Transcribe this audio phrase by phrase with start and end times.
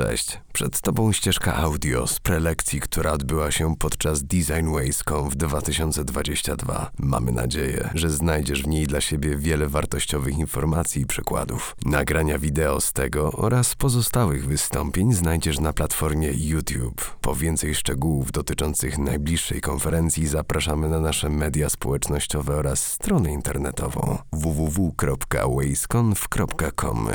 [0.00, 6.90] Cześć, przed Tobą ścieżka audio z prelekcji, która odbyła się podczas Design Ways.com w 2022.
[6.98, 11.76] Mamy nadzieję, że znajdziesz w niej dla siebie wiele wartościowych informacji i przykładów.
[11.84, 17.16] Nagrania wideo z tego oraz pozostałych wystąpień znajdziesz na platformie YouTube.
[17.20, 27.08] Po więcej szczegółów dotyczących najbliższej konferencji zapraszamy na nasze media społecznościowe oraz stronę internetową www.waysconf.com.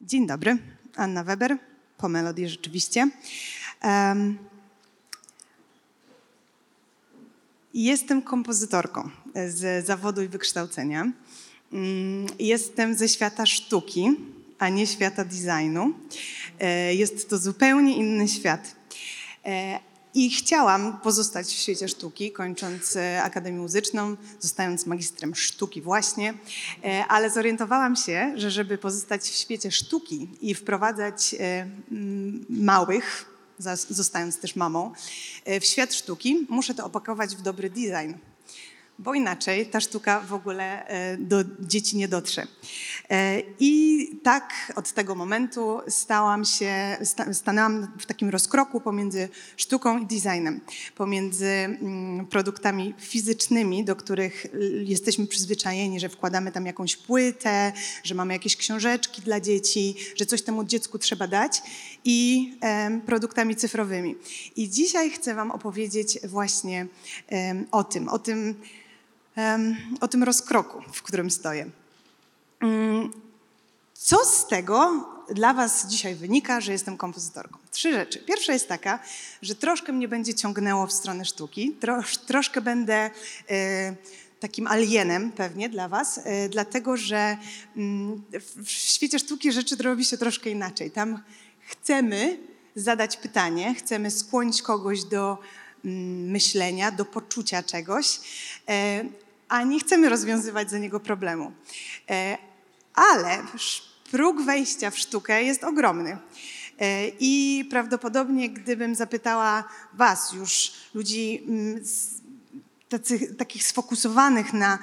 [0.00, 0.58] Dzień dobry,
[0.96, 3.10] Anna Weber, po melodii rzeczywiście.
[3.84, 4.38] Um,
[7.74, 9.10] jestem kompozytorką
[9.48, 11.12] z zawodu i wykształcenia.
[11.72, 14.16] Um, jestem ze świata sztuki,
[14.58, 15.92] a nie świata designu.
[16.60, 18.76] E, jest to zupełnie inny świat.
[19.44, 19.80] E,
[20.16, 26.34] I chciałam pozostać w świecie sztuki, kończąc e, Akademię Muzyczną, zostając magistrem sztuki właśnie,
[26.84, 31.66] e, ale zorientowałam się, że żeby pozostać w świecie sztuki i wprowadzać e,
[32.48, 33.30] małych,
[33.90, 34.92] zostając też mamą,
[35.60, 38.12] w świat sztuki, muszę to opakować w dobry design
[38.98, 42.46] bo inaczej ta sztuka w ogóle e, do dzieci nie dotrze.
[43.10, 49.98] E, I tak od tego momentu stałam się, sta- stanęłam w takim rozkroku pomiędzy sztuką
[49.98, 50.60] i designem,
[50.94, 54.46] pomiędzy mm, produktami fizycznymi, do których
[54.84, 57.72] jesteśmy przyzwyczajeni, że wkładamy tam jakąś płytę,
[58.04, 61.62] że mamy jakieś książeczki dla dzieci, że coś temu dziecku trzeba dać
[62.04, 62.52] i
[63.06, 64.16] produktami cyfrowymi.
[64.56, 66.86] I dzisiaj chcę Wam opowiedzieć właśnie
[67.70, 68.54] o tym, o tym,
[70.00, 71.70] o tym rozkroku, w którym stoję.
[72.60, 73.12] Mm,
[73.94, 77.58] Co z tego dla Was dzisiaj wynika, że jestem kompozytorką?
[77.70, 78.18] Trzy rzeczy.
[78.18, 78.98] Pierwsza jest taka,
[79.42, 83.10] że troszkę mnie będzie ciągnęło w stronę sztuki, trosz, troszkę będę
[83.50, 83.94] e,
[84.40, 87.36] takim alienem pewnie dla Was, e, dlatego że
[87.76, 90.90] mm, w, w świecie sztuki rzeczy robi się troszkę inaczej.
[90.90, 91.22] Tam
[91.60, 92.38] chcemy
[92.74, 95.38] zadać pytanie, chcemy skłonić kogoś do
[95.84, 98.20] mm, myślenia, do poczucia czegoś,
[98.68, 99.04] e,
[99.48, 101.52] a nie chcemy rozwiązywać za niego problemu.
[102.10, 102.38] E,
[102.94, 103.42] Ale
[104.10, 106.18] próg wejścia w sztukę jest ogromny.
[106.78, 111.80] E, I prawdopodobnie, gdybym zapytała Was, już ludzi mm,
[112.88, 114.78] tacy, takich sfokusowanych na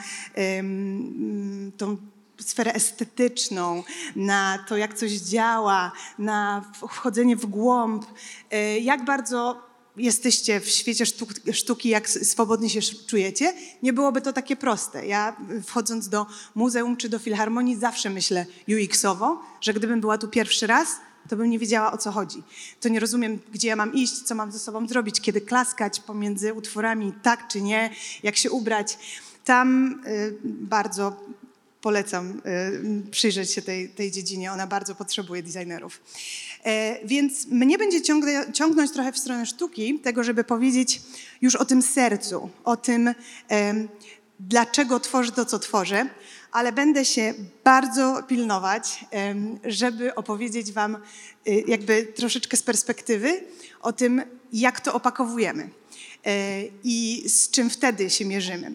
[1.78, 1.98] tą
[2.42, 3.84] sferę estetyczną,
[4.16, 8.06] na to, jak coś działa, na wchodzenie w głąb,
[8.52, 14.34] e, jak bardzo jesteście w świecie sztuk, sztuki, jak swobodnie się czujecie, nie byłoby to
[14.34, 15.08] takie proste.
[15.08, 20.28] Ja y, wchodząc do muzeum czy do filharmonii zawsze myślę UX-owo, że gdybym była tu
[20.28, 20.88] pierwszy raz,
[21.30, 22.44] to bym nie wiedziała o co chodzi.
[22.80, 26.54] To nie rozumiem, gdzie ja mam iść, co mam ze sobą zrobić, kiedy klaskać pomiędzy
[26.54, 27.90] utworami, tak czy nie,
[28.24, 28.98] jak się ubrać.
[29.46, 31.16] Tam y, bardzo
[31.82, 32.42] polecam
[33.08, 34.52] y, przyjrzeć się tej, tej dziedzinie.
[34.52, 36.02] Ona bardzo potrzebuje designerów.
[36.64, 38.02] E, Więc mnie będzie
[38.54, 41.02] ciągnąć trochę w stronę sztuki, tego, żeby powiedzieć
[41.42, 43.14] już o tym sercu, o tym,
[44.40, 46.10] dlaczego tworzę to, co tworzę,
[46.52, 49.06] ale będę się bardzo pilnować,
[49.66, 50.98] żeby opowiedzieć Wam
[51.48, 53.44] y, jakby troszeczkę z perspektywy
[53.82, 54.22] o tym,
[54.54, 55.70] jak to opakowujemy
[56.26, 58.72] e, i z czym wtedy się mierzymy.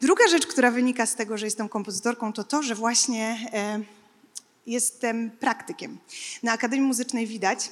[0.00, 3.80] Druga rzecz, która wynika z tego, że jestem kompozytorką, to to, że właśnie e,
[4.68, 5.98] jestem praktykiem.
[6.42, 7.70] Na Akademii Muzycznej widać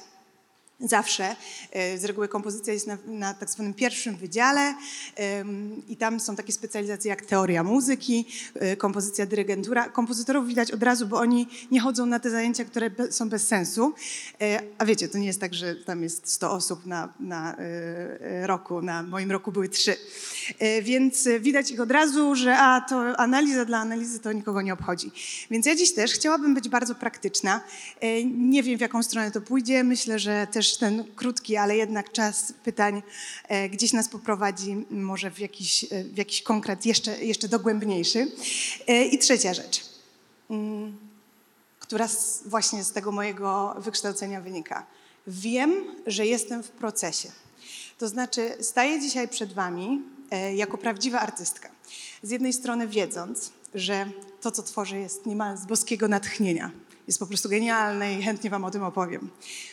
[0.79, 1.35] zawsze,
[1.71, 4.75] e, z reguły kompozycja jest na, na tak zwanym pierwszym wydziale
[5.87, 9.89] i tam są takie specjalizacje jak teoria muzyki, e, kompozycja, dyrygentura.
[9.89, 13.93] Kompozytorów widać od razu, bo oni nie chodzą na te zajęcia, które są bez sensu.
[14.41, 17.55] E, A wiecie, to nie jest tak, że tam jest 100 osób na, na
[18.41, 19.95] roku, na moim roku były trzy.
[20.81, 25.11] Więc widać ich od razu, że a to analiza dla analizy to nikogo nie obchodzi.
[25.51, 27.61] Więc ja dziś też chciałabym być bardzo praktyczna.
[28.25, 29.83] Nie wiem, w jaką stronę to pójdzie.
[29.83, 33.03] Myślę, że też ten krótki, ale jednak czas pytań
[33.47, 38.31] e, gdzieś nas poprowadzi może w jakiś, e, w jakiś konkret jeszcze, jeszcze dogłębniejszy.
[38.87, 39.85] E, I trzecia rzecz,
[40.49, 40.97] mm,
[41.79, 42.07] która
[42.45, 44.85] właśnie z tego mojego wykształcenia wynika.
[45.27, 47.31] Wiem, że jestem w procesie.
[47.97, 50.01] To znaczy, staję dzisiaj przed Wami
[50.55, 51.69] jako prawdziwa artystka.
[52.23, 54.09] Z jednej strony wiedząc, że
[54.41, 56.71] to, co tworzę, jest niemal z boskiego natchnienia.
[57.07, 59.29] Jest po prostu genialne i chętnie Wam o tym opowiem.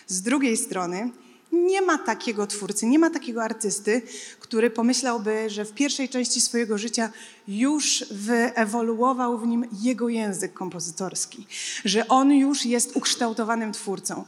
[0.06, 1.10] Z drugiej strony,
[1.52, 4.02] nie ma takiego twórcy, nie ma takiego artysty,
[4.40, 7.10] który pomyślałby, że w pierwszej części swojego życia
[7.48, 11.46] już wyewoluował w nim jego język kompozytorski,
[11.84, 14.24] że on już jest ukształtowanym twórcą.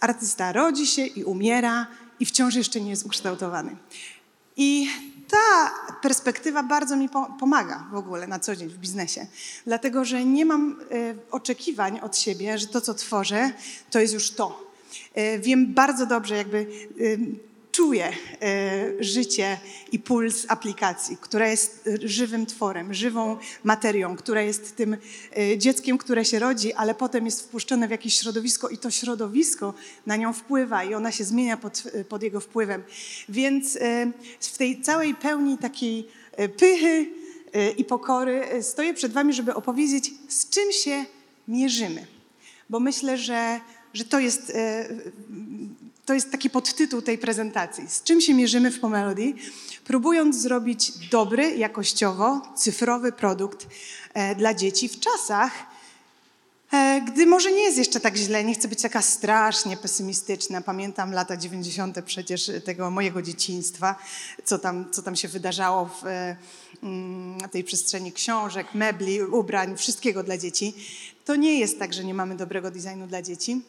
[0.00, 1.86] Artysta rodzi się i umiera
[2.20, 3.76] i wciąż jeszcze nie jest ukształtowany.
[4.56, 4.88] I
[5.30, 5.70] ta
[6.02, 9.26] perspektywa bardzo mi po- pomaga w ogóle na co dzień w biznesie,
[9.66, 13.52] dlatego że nie mam e, oczekiwań od siebie, że to, co tworzę,
[13.90, 14.70] to jest już to.
[15.14, 16.66] E, Wiem bardzo dobrze, jakby
[17.70, 18.12] em, czuję
[18.42, 19.58] e, życie
[19.92, 24.96] i puls aplikacji, która jest e, żywym tworem, żywą materią, która jest tym
[25.36, 29.74] e, dzieckiem, które się rodzi, ale potem jest wpuszczone w jakieś środowisko i to środowisko
[30.06, 32.82] na nią wpływa i ona się zmienia pod, pod jego wpływem.
[33.28, 37.06] Więc e, w tej całej pełni takiej e, pychy
[37.52, 41.04] e, i pokory e, stoję przed Wami, żeby opowiedzieć, z czym się
[41.48, 42.06] mierzymy.
[42.70, 43.60] Bo myślę, że,
[43.94, 44.88] że to jest e,
[46.10, 47.88] to jest taki podtytuł tej prezentacji.
[47.88, 49.34] Z czym się mierzymy w Pomelody?
[49.84, 53.66] Próbując zrobić dobry, jakościowo, cyfrowy produkt
[54.14, 55.52] e, dla dzieci w czasach,
[56.72, 60.60] e, gdy może nie jest jeszcze tak źle, nie chcę być taka strasznie pesymistyczna.
[60.60, 62.02] Pamiętam lata 90.
[62.04, 63.94] przecież tego mojego dzieciństwa,
[64.44, 66.36] co tam, co tam się wydarzało w e,
[66.82, 70.74] mm, tej przestrzeni książek, mebli, ubrań, wszystkiego dla dzieci.
[71.24, 73.62] To nie jest tak, że nie mamy dobrego designu dla dzieci,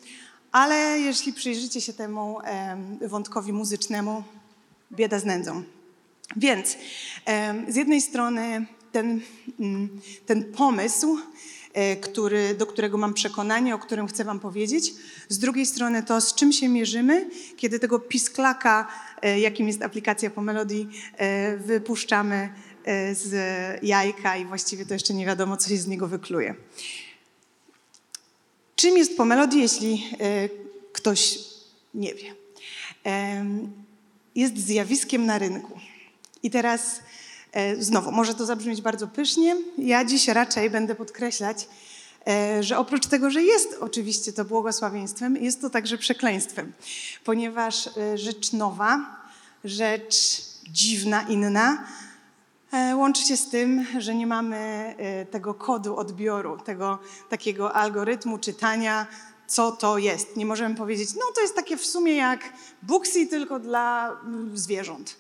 [0.52, 4.24] ale jeśli przyjrzycie się temu em, wątkowi muzycznemu,
[4.92, 5.64] bieda z nędzą.
[6.36, 6.78] Więc
[7.68, 9.22] z jednej strony ten,
[9.60, 9.90] mm,
[10.26, 11.18] ten pomysł,
[11.74, 14.94] e, który, do którego mam przekonanie, o którym chcę Wam powiedzieć,
[15.30, 18.88] z drugiej strony to, z czym się mierzymy, kiedy tego pisklaka,
[19.22, 20.86] e, jakim jest aplikacja po Melody,
[21.18, 22.50] e, wypuszczamy
[23.12, 23.34] z
[23.84, 26.56] jajka i właściwie to jeszcze nie wiadomo, co się z niego wykluje.
[28.76, 30.50] Czym jest Pomelody, jeśli e,
[30.94, 31.40] ktoś
[31.94, 32.36] nie wie?
[33.04, 33.72] Em,
[34.36, 35.80] Jest zjawiskiem na rynku.
[36.44, 37.00] I teraz
[37.52, 39.58] e, znowu, może to zabrzmieć bardzo pysznie.
[39.78, 41.68] Ja dziś raczej będę podkreślać,
[42.28, 46.74] e, że oprócz tego, że jest oczywiście to błogosławieństwem, jest to także przekleństwem,
[47.24, 49.16] ponieważ e, rzecz nowa,
[49.64, 52.11] rzecz dziwna, inna, E,
[52.96, 54.58] Łączy się z tym, że nie mamy
[54.98, 59.08] e, tego kodu odbioru, tego takiego algorytmu czytania,
[59.48, 60.38] co to jest.
[60.38, 62.54] Nie możemy powiedzieć, no to jest takie w sumie jak
[62.84, 65.16] Booksy, tylko dla mm, zwierząt.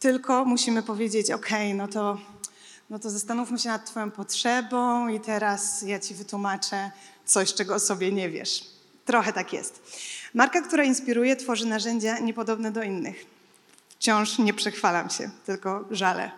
[0.00, 2.18] Tylko musimy powiedzieć, okej, no to
[2.90, 6.90] no to zastanówmy się nad Twoją potrzebą i teraz ja Ci wytłumaczę
[7.24, 8.64] coś, czego o sobie nie wiesz.
[9.04, 9.82] Trochę tak jest.
[10.34, 13.33] Marka, która inspiruje, tworzy narzędzia niepodobne do innych.
[14.04, 16.30] Wciąż nie przechwalam się, tylko żalę.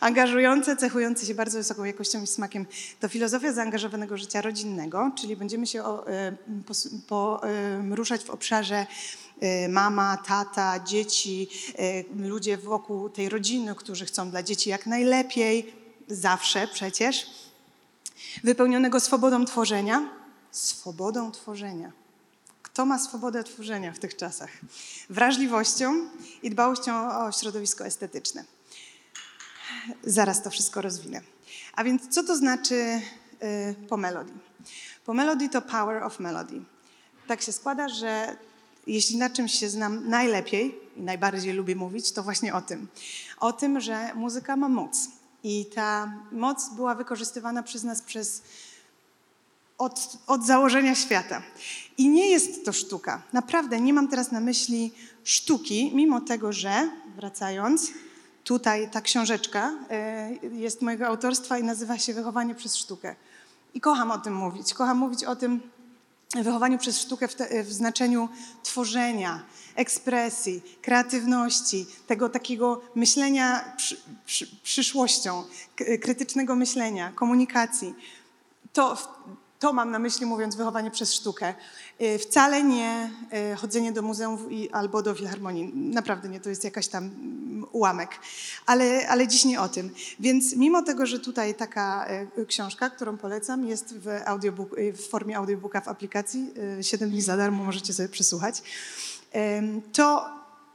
[0.00, 2.66] Angażujące, cechujące się bardzo wysoką jakością i smakiem
[3.00, 6.36] to filozofia zaangażowanego życia rodzinnego, czyli będziemy się o, e,
[6.66, 8.86] pos- po, e, ruszać w obszarze
[9.40, 11.48] e, mama, tata, dzieci,
[11.78, 15.74] e, ludzie wokół tej rodziny, którzy chcą dla dzieci jak najlepiej,
[16.08, 17.26] zawsze przecież,
[18.44, 20.08] wypełnionego swobodą tworzenia.
[20.50, 22.03] Swobodą tworzenia.
[22.74, 24.50] Kto ma swobodę tworzenia w tych czasach?
[25.10, 26.08] Wrażliwością
[26.42, 28.44] i dbałością o środowisko estetyczne.
[30.04, 31.20] Zaraz to wszystko rozwinę.
[31.74, 34.32] A więc co to znaczy y, po melody?
[35.04, 36.62] Po melody to power of melody.
[37.26, 38.36] Tak się składa, że
[38.86, 42.88] jeśli na czymś się znam najlepiej i najbardziej lubię mówić, to właśnie o tym.
[43.40, 45.08] O tym, że muzyka ma moc.
[45.44, 48.42] I ta moc była wykorzystywana przez nas przez
[49.78, 51.42] od, od założenia świata.
[51.98, 53.22] I nie jest to sztuka.
[53.32, 54.92] Naprawdę nie mam teraz na myśli
[55.24, 57.90] sztuki, mimo tego, że, wracając,
[58.44, 63.14] tutaj ta książeczka e, jest mojego autorstwa i nazywa się Wychowanie przez sztukę.
[63.74, 64.74] I kocham o tym mówić.
[64.74, 65.60] Kocham mówić o tym
[66.42, 68.28] wychowaniu przez sztukę w, te, w znaczeniu
[68.62, 69.42] tworzenia,
[69.74, 75.44] ekspresji, kreatywności, tego takiego myślenia przy, przy, przyszłością,
[76.02, 77.94] krytycznego myślenia, komunikacji.
[78.72, 78.96] To,
[79.64, 81.54] to mam na myśli, mówiąc wychowanie przez sztukę.
[82.00, 83.10] Y, Wcale nie
[83.52, 85.72] y, chodzenie do muzeum i, albo do filharmonii.
[85.74, 88.10] Naprawdę nie, to jest jakaś tam mm, ułamek.
[88.66, 89.90] Ale, ale dziś nie o tym.
[90.20, 92.06] Więc mimo tego, że tutaj taka
[92.38, 97.36] y, książka, którą polecam, jest w, audiobook, w formie audiobooka w aplikacji, 7 dni za
[97.36, 98.62] darmo możecie sobie przesłuchać,
[99.92, 100.26] to,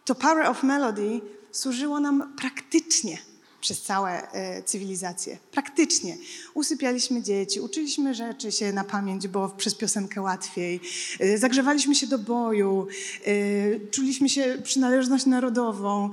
[0.06, 3.18] to Power of Melody służyło nam praktycznie
[3.62, 5.38] przez całe e, cywilizacje.
[5.52, 6.18] Praktycznie.
[6.54, 10.80] Usypialiśmy dzieci, uczyliśmy rzeczy się na pamięć, bo przez piosenkę łatwiej.
[11.20, 12.88] E, zagrzewaliśmy się do boju,
[13.26, 16.10] e, czuliśmy się przynależność narodową,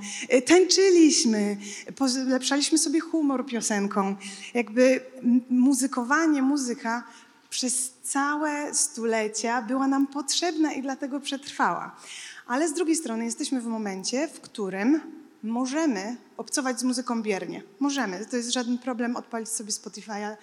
[0.47, 1.57] tańczyliśmy,
[1.97, 4.17] polepszaliśmy sobie humor piosenką.
[4.55, 5.01] Jakby
[5.51, 7.05] muzykowanie, muzyka
[7.51, 11.97] przez całe stulecia była nam potrzebna i dlatego przetrwała.
[12.47, 15.01] Ale z drugiej strony jesteśmy w momencie, w którym
[15.47, 17.63] możemy obcować z muzyką biernie.
[17.81, 18.27] Możemy.
[18.27, 20.37] To jest żaden problem odpalić sobie Spotify'a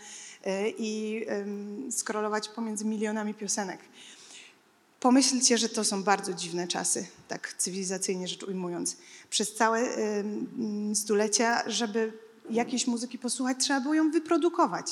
[0.44, 3.80] e, i em, scrollować pomiędzy milionami piosenek.
[5.00, 8.98] Pomyślcie, że to są bardzo dziwne czasy, tak cywilizacyjnie rzecz ujmując.
[9.30, 9.88] Przez całe
[10.94, 12.14] stulecia, żeby
[12.50, 14.92] jakiejś muzyki posłuchać, trzeba było ją wyprodukować.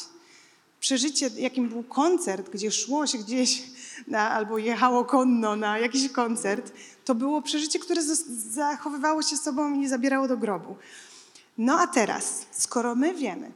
[0.80, 3.64] przeżycie, jakim był koncert, gdzie szło się gdzieś
[4.08, 6.74] na, albo jechało konno na jakiś koncert,
[7.06, 8.02] to było przeżycie, które
[8.50, 10.76] zachowywało się sobą i nie zabierało do grobu.
[11.58, 13.52] No a teraz, skoro my wiemy,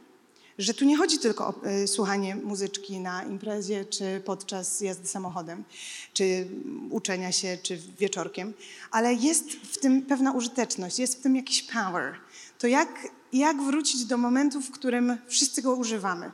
[0.58, 5.64] że tu nie chodzi tylko o y, słuchanie muzyczki na imprezie, czy podczas jazdy samochodem,
[6.12, 6.48] czy
[6.90, 8.54] uczenia się, czy wieczorkiem,
[8.90, 12.14] ale jest w tym pewna użyteczność, jest w tym jakiś power.
[12.58, 16.30] To jak, jak wrócić do momentu, w którym wszyscy go używamy?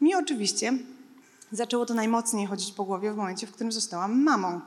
[0.00, 0.72] Mi oczywiście
[1.52, 4.60] zaczęło to najmocniej chodzić po głowie w momencie, w którym zostałam mamą.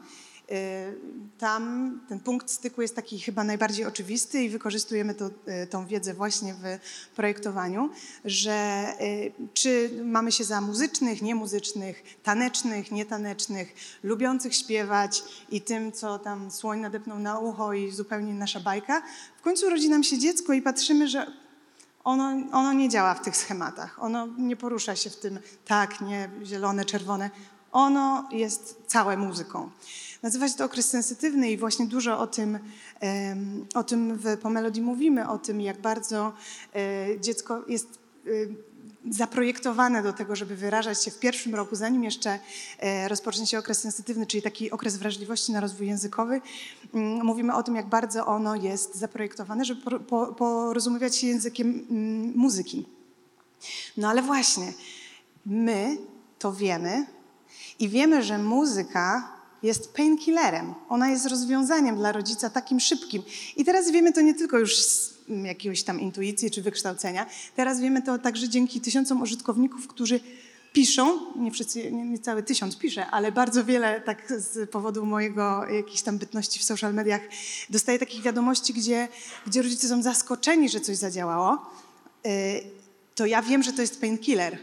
[0.52, 5.88] Y, Tam ten punkt styku jest taki chyba najbardziej oczywisty i wykorzystujemy to, y, tą
[5.88, 6.60] wiedzę właśnie w
[7.16, 7.90] projektowaniu,
[8.26, 16.20] że y, czy mamy się za muzycznych, niemuzycznych, tanecznych, nietanecznych, lubiących śpiewać i tym, co
[16.20, 19.02] tam słoń nadepnął na ucho i zupełnie nasza bajka.
[19.38, 21.28] W końcu rodzi nam się dziecko i patrzymy, że
[22.04, 24.04] ono, ono nie działa w tych schematach.
[24.04, 27.30] Ono nie porusza się w tym tak, nie, zielone, czerwone.
[27.74, 29.70] Ono jest całe muzyką.
[30.24, 32.60] Nazywa się to okres sensytywny i właśnie dużo o tym,
[33.76, 36.34] o tym w Pomelodii mówimy, o tym, jak bardzo
[36.76, 38.30] e, dziecko jest e,
[39.10, 42.40] zaprojektowane do tego, żeby wyrażać się w pierwszym roku, zanim jeszcze
[42.80, 46.42] e, rozpocznie się okres sensytywny, czyli taki okres wrażliwości na rozwój językowy.
[46.94, 51.86] Mm, Mówimy o tym, jak bardzo ono jest zaprojektowane, żeby por- po- porozumiewać się językiem
[51.90, 52.86] mm, muzyki.
[53.98, 54.74] No ale właśnie,
[55.46, 55.98] my
[56.40, 57.06] to wiemy
[57.84, 59.30] i wiemy, że muzyka
[59.64, 60.74] jest painkillerem.
[60.90, 63.24] Ona jest rozwiązaniem dla rodzica takim szybkim.
[63.56, 67.26] I teraz wiemy to nie tylko już z mm, jakiegoś tam intuicji czy wykształcenia.
[67.56, 70.20] Teraz wiemy to także dzięki tysiącom użytkowników, którzy
[70.74, 75.66] piszą, nie wszyscy, nie, nie cały tysiąc pisze, ale bardzo wiele tak z powodu mojego
[75.66, 77.22] jakiejś tam bytności w social mediach
[77.70, 79.08] dostaję takich wiadomości, gdzie,
[79.48, 81.58] gdzie rodzice są zaskoczeni, że coś zadziałało.
[82.24, 82.32] Yy,
[83.16, 84.58] to ja wiem, że to jest painkiller,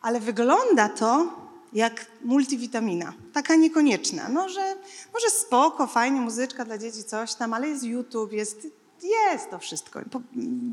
[0.00, 1.40] ale wygląda to
[1.72, 3.12] jak multivitamina.
[3.32, 4.28] Taka niekonieczna.
[4.28, 4.76] No, że
[5.14, 8.66] może spoko, fajnie, muzyczka dla dzieci, coś tam, ale jest YouTube, jest,
[9.02, 10.00] jest to wszystko,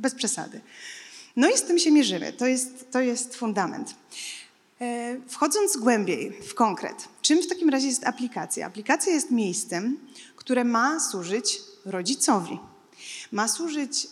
[0.02, 0.62] bez przesady.
[1.36, 2.34] No i z tym się mierzymy.
[2.34, 3.96] To jest, to jest fundament.
[4.82, 8.68] E, Wchodząc głębiej w konkret, czym w takim razie jest aplikacja?
[8.68, 10.00] Aplikacja jest miejscem,
[10.36, 12.60] które ma służyć rodzicowi.
[13.32, 14.08] Ma służyć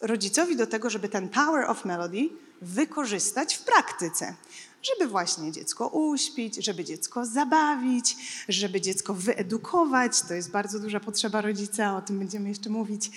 [0.00, 2.28] rodzicowi do tego, żeby ten power of melody
[2.62, 4.34] wykorzystać w praktyce.
[4.82, 8.16] Żeby właśnie dziecko uśpić, żeby dziecko zabawić,
[8.48, 10.22] żeby dziecko wyedukować.
[10.22, 13.10] To jest bardzo duża potrzeba rodzica, o tym będziemy jeszcze mówić.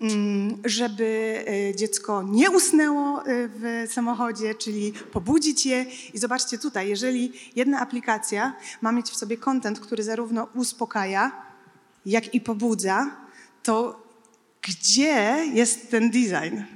[0.00, 5.86] Mm, Żeby e, dziecko nie usnęło e, w samochodzie, czyli pobudzić je.
[6.14, 11.42] I zobaczcie tutaj, jeżeli jedna aplikacja ma mieć w sobie content, który zarówno uspokaja,
[12.06, 13.16] jak i pobudza,
[13.62, 14.02] to
[14.62, 16.75] gdzie jest ten design?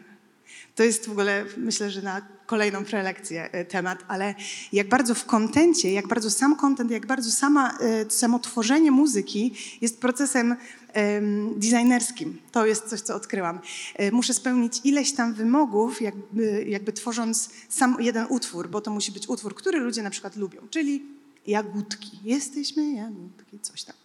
[0.80, 4.34] To jest w ogóle, myślę, że na kolejną prelekcję e, temat, ale
[4.72, 9.54] jak bardzo w kontencie, jak bardzo sam kontent, jak bardzo sama, e, samo tworzenie muzyki
[9.80, 10.56] jest procesem
[10.92, 12.38] em, designerskim.
[12.52, 13.60] To jest coś, co odkryłam.
[13.96, 19.12] E, Muszę spełnić ileś tam wymogów, jakby, jakby tworząc sam jeden utwór, bo to musi
[19.12, 21.02] być utwór, który ludzie na przykład lubią, czyli
[21.46, 22.18] jagódki.
[22.24, 23.96] Jesteśmy jagódki, coś tam.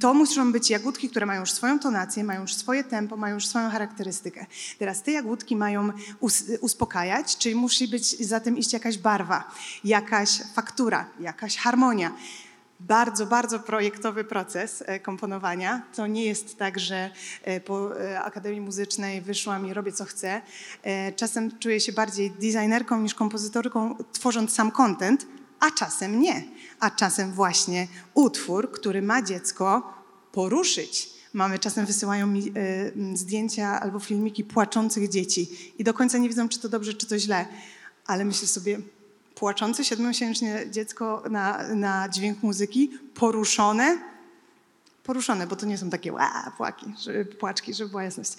[0.00, 3.46] To muszą być jagódki, które mają już swoją tonację, mają już swoje tempo, mają już
[3.46, 4.46] swoją charakterystykę.
[4.78, 5.90] Teraz te jagódki mają
[6.20, 9.54] us uspokajać, czyli musi być za tym iść jakaś barwa,
[9.84, 12.12] jakaś faktura, jakaś harmonia.
[12.80, 15.82] Bardzo, bardzo projektowy proces e, komponowania.
[15.94, 17.10] To nie jest tak, że
[17.42, 20.40] e, po e, Akademii Muzycznej wyszłam i robię co chcę.
[21.16, 25.26] Czasem czuję się bardziej designerką niż kompozytorką, tworząc sam content,
[25.62, 26.44] a czasem nie.
[26.80, 29.94] A czasem właśnie utwór, który ma dziecko
[30.32, 31.10] poruszyć.
[31.32, 36.48] Mamy czasem wysyłają mi e, zdjęcia albo filmiki płaczących dzieci i do końca nie wiedzą,
[36.48, 37.46] czy to dobrze, czy to źle.
[38.06, 38.80] Ale myślę sobie,
[39.34, 43.98] płaczące siedmiomiesięczne dziecko na, na dźwięk muzyki, poruszone,
[45.04, 48.32] poruszone, bo to nie są takie ła, płaki, żeby, płaczki, żeby była jasność.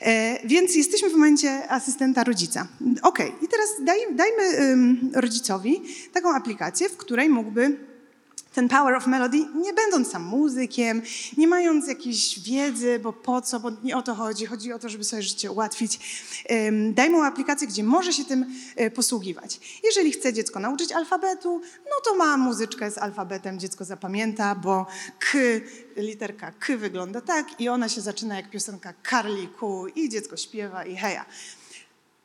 [0.00, 2.66] E, więc jesteśmy w momencie asystenta rodzica.
[3.02, 5.82] Okej, i teraz daj, dajmy ym, rodzicowi
[6.12, 7.93] taką aplikację, w której mógłby
[8.54, 11.02] ten power of melody, nie będąc sam muzykiem,
[11.36, 14.88] nie mając jakiejś wiedzy, bo po co, bo nie o to chodzi, chodzi o to,
[14.88, 16.00] żeby sobie życie ułatwić.
[16.50, 18.46] Ym, Daj mu aplikację, gdzie może się tym
[18.76, 19.80] e, posługiwać.
[19.84, 24.86] Jeżeli chce dziecko nauczyć alfabetu, no to ma muzyczkę z alfabetem, dziecko zapamięta, bo
[25.18, 25.38] K,
[25.96, 30.96] literka K wygląda tak i ona się zaczyna jak piosenka Karliku i dziecko śpiewa i
[30.96, 31.24] heja.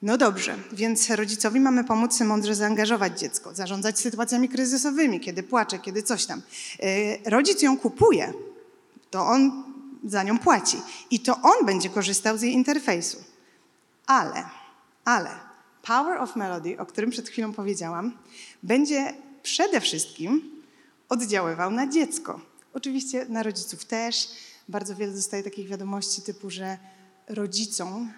[0.01, 6.03] No dobrze, więc rodzicowi mamy pomóc mądrze zaangażować dziecko, zarządzać sytuacjami kryzysowymi, kiedy płacze, kiedy
[6.03, 6.41] coś tam.
[6.79, 8.33] E, Rodzic ją kupuje,
[9.11, 9.63] to on
[10.03, 10.77] za nią płaci
[11.11, 13.23] i to on będzie korzystał z jej interfejsu.
[14.05, 14.43] Ale,
[15.05, 15.29] ale
[15.81, 18.17] Power of Melody, o którym przed chwilą powiedziałam,
[18.63, 19.13] będzie
[19.43, 20.61] przede wszystkim
[21.09, 22.39] oddziaływał na dziecko.
[22.73, 24.29] Oczywiście na rodziców też.
[24.69, 26.77] Bardzo wiele dostaję takich wiadomości typu, że
[27.29, 28.11] rodzicom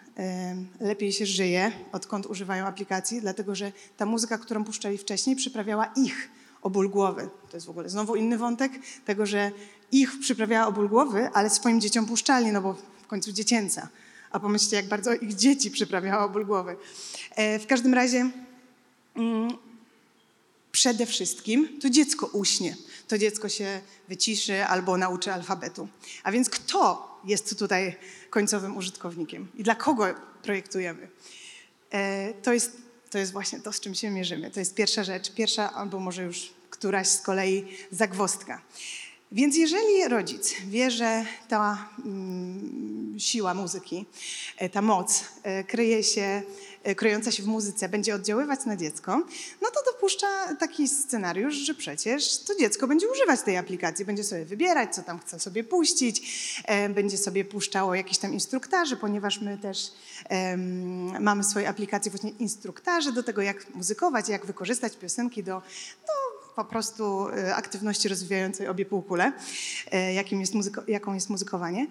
[0.80, 6.30] lepiej się żyje, odkąd używają aplikacji, dlatego że ta muzyka, którą puszczali wcześniej, przyprawiała ich
[6.62, 7.30] o ból głowy.
[7.50, 8.72] To jest w ogóle znowu inny wątek
[9.06, 9.52] tego, że
[9.92, 13.88] ich przyprawiała o ból głowy, ale swoim dzieciom puszczali, no bo w końcu dziecięca.
[14.32, 16.76] A pomyślcie, jak bardzo ich dzieci przyprawiała o ból głowy.
[17.36, 18.30] E, w każdym razie
[19.16, 19.58] mm,
[20.72, 22.76] przede wszystkim to dziecko uśnie.
[23.08, 25.88] To dziecko się wyciszy albo nauczy alfabetu.
[26.24, 27.96] A więc kto jest tutaj
[28.30, 30.06] końcowym użytkownikiem i dla kogo
[30.44, 31.10] projektujemy?
[31.92, 32.78] E, To jest,
[33.10, 34.52] to jest właśnie to, z czym się mierzymy.
[34.52, 38.62] To jest pierwsza rzecz, pierwsza albo może już któraś z kolei zagwostka.
[39.32, 44.06] Więc jeżeli rodzic wie, że ta mm, siła muzyki,
[44.58, 46.44] e, ta moc e, kryje się,
[46.96, 49.24] kryjąca się w muzyce będzie oddziaływać na dziecko,
[49.62, 54.46] no to dopuszcza taki scenariusz, że przecież to dziecko będzie używać tej aplikacji, będzie sobie
[54.46, 56.22] wybierać, co tam chce sobie puścić,
[56.66, 59.92] e, będzie sobie puszczało jakieś tam instruktaże, ponieważ my też
[60.30, 65.62] em, mamy w swojej aplikacji właśnie instruktaże do tego, jak muzykować, jak wykorzystać piosenki do,
[66.08, 69.32] do po prostu e, aktywności rozwijającej obie półkule,
[69.92, 71.88] e, jakim jest muzyko, jaką jest muzykowanie.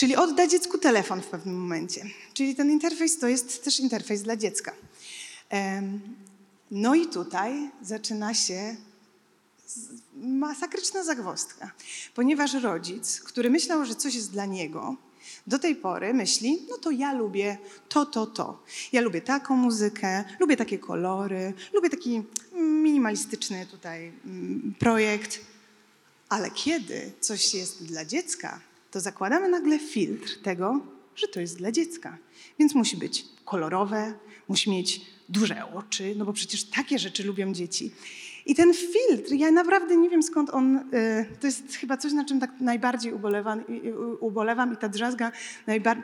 [0.00, 2.06] Czyli odda dziecku telefon w pewnym momencie.
[2.34, 4.72] Czyli ten interfejs to jest też interfejs dla dziecka.
[6.70, 8.76] No i tutaj zaczyna się
[10.16, 11.70] masakryczna zagwozdka,
[12.14, 14.96] ponieważ rodzic, który myślał, że coś jest dla niego,
[15.46, 18.62] do tej pory myśli, no to ja lubię to, to, to.
[18.92, 25.40] Ja lubię taką muzykę, lubię takie kolory, lubię taki minimalistyczny tutaj mm, projekt.
[26.28, 30.80] Ale kiedy coś jest dla dziecka, to zakładamy nagle filtr tego,
[31.16, 32.18] że to jest dla dziecka.
[32.58, 34.14] Więc musi być kolorowe,
[34.48, 37.90] musi mieć duże oczy, no bo przecież takie rzeczy lubią dzieci.
[38.46, 40.82] I ten filtr, ja naprawdę nie wiem skąd on, y,
[41.40, 43.62] to jest chyba coś, na czym tak najbardziej ubolewam,
[44.20, 45.32] ubolewam i ta drzazga,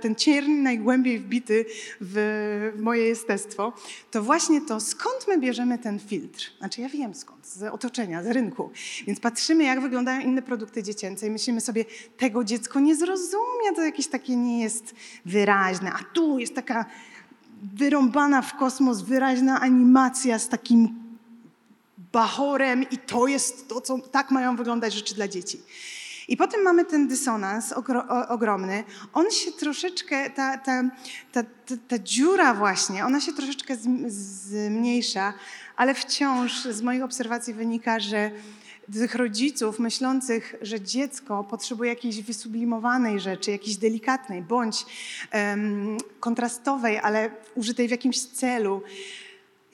[0.01, 1.65] ten cierń najgłębiej wbity
[2.01, 3.73] w, w moje jestestwo,
[4.11, 6.53] to właśnie to, skąd my bierzemy ten filtr.
[6.59, 8.71] Znaczy ja wiem skąd, z otoczenia, z rynku.
[9.07, 11.85] Więc patrzymy, jak wyglądają inne produkty dziecięce i myślimy sobie,
[12.17, 16.85] tego dziecko nie zrozumie, to jakieś takie nie jest wyraźne, a tu jest taka
[17.75, 21.06] wyrąbana w kosmos wyraźna animacja z takim
[22.17, 25.63] bachorem i to jest to, co tak mają wyglądać rzeczy dla dzieci.
[26.29, 27.75] I potem mamy ten dysonans
[28.29, 28.85] ogromny.
[29.13, 30.83] On się troszeczkę, ta, ta,
[31.33, 31.43] ta,
[31.89, 35.35] ta, dziura właśnie, ona się troszeczkę zm- zmniejsza,
[35.77, 38.31] ale wciąż z moich obserwacji wynika, że
[38.93, 44.87] tych rodziców myślących, że dziecko potrzebuje jakiejś wysublimowanej rzeczy, jakiejś delikatnej bądź
[46.21, 48.83] kontrastowej, ale użytej w jakimś celu,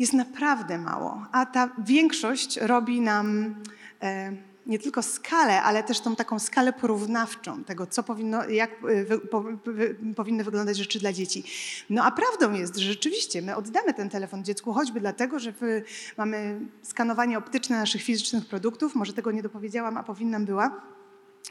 [0.03, 1.27] jest naprawdę mało.
[1.33, 3.55] A ta większość robi nam
[4.03, 4.33] e,
[4.67, 9.19] nie tylko skalę, ale też tą taką skalę porównawczą tego, co powinno, jak e, wy,
[9.19, 11.45] po, wy, powinny wyglądać rzeczy dla dzieci.
[11.91, 15.53] No a prawdą jest, że rzeczywiście my oddamy ten telefon dziecku choćby dlatego, że
[16.17, 18.95] mamy skanowanie optyczne naszych fizycznych produktów.
[18.95, 20.92] Może tego nie dopowiedziałam, a powinnam była.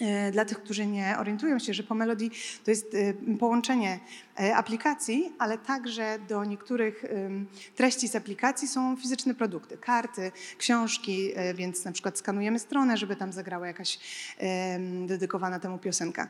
[0.01, 2.29] E, Dla tych, którzy nie orientują się, że po Melody
[2.63, 3.99] to jest e, połączenie
[4.39, 7.05] e, aplikacji, ale także do niektórych
[7.75, 13.31] treści z aplikacji są fizyczne produkty, karty, książki, więc na przykład skanujemy stronę, żeby tam
[13.31, 13.99] zagrała jakaś
[15.07, 16.27] dedykowana temu piosenka.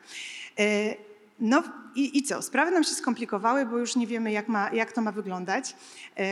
[1.39, 1.63] No
[1.95, 2.41] i, i co?
[2.41, 5.75] Sprawy nam się skomplikowały, bo już nie wiemy, jak, ma, jak to ma wyglądać,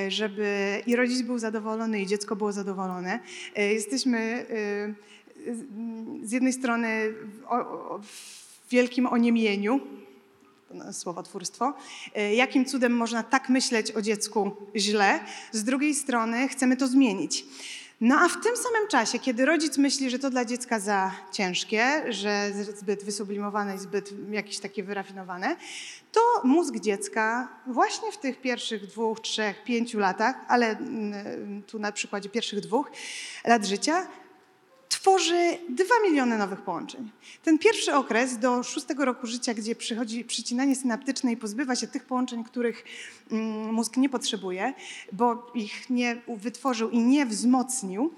[0.08, 3.20] żeby i rodzic był zadowolony, i dziecko było zadowolone.
[3.56, 4.46] Jesteśmy
[6.24, 7.14] z jednej strony
[7.48, 9.80] o, w wielkim oniemieniu,
[10.92, 11.74] słowotwórstwo,
[12.16, 15.20] e, jakim cudem można tak myśleć o dziecku źle,
[15.52, 17.46] z drugiej strony chcemy to zmienić.
[18.02, 22.04] No a w tym samym czasie, kiedy rodzic myśli, że to dla dziecka za ciężkie,
[22.10, 25.56] że zbyt wysublimowane i zbyt jakieś takie wyrafinowane,
[26.12, 31.92] to mózg dziecka właśnie w tych pierwszych dwóch, trzech, pięciu latach, ale mm, tu na
[31.92, 32.92] przykładzie pierwszych dwóch
[33.46, 34.08] lat życia,
[34.90, 37.12] tworzy 2 miliony nowych połączeń.
[37.44, 42.06] Ten pierwszy okres do szóstego roku życia, gdzie przychodzi przycinanie synaptyczne i pozbywa się tych
[42.06, 42.84] połączeń, których
[43.32, 44.74] mm, mózg nie potrzebuje,
[45.12, 48.14] bo ich nie wytworzył i nie wzmocnił,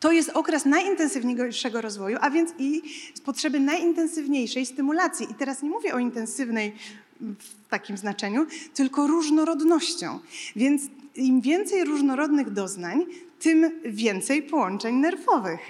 [0.00, 2.82] to jest okres najintensywniejszego rozwoju, a więc i
[3.24, 5.26] potrzeby najintensywniejszej stymulacji.
[5.30, 6.72] I teraz nie mówię o intensywnej
[7.20, 10.18] w takim znaczeniu, tylko różnorodnością.
[10.56, 10.82] Więc
[11.14, 13.06] im więcej różnorodnych doznań,
[13.40, 15.60] tym więcej połączeń nerwowych.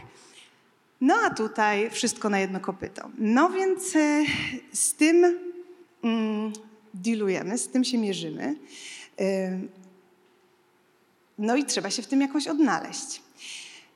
[1.00, 3.10] No a tutaj wszystko na jedno kopyto.
[3.18, 4.24] No więc e,
[4.72, 5.38] z tym
[6.04, 6.52] mm,
[6.94, 8.56] dealujemy, z tym się mierzymy.
[9.20, 9.58] E,
[11.38, 13.22] No i trzeba się w tym jakoś odnaleźć.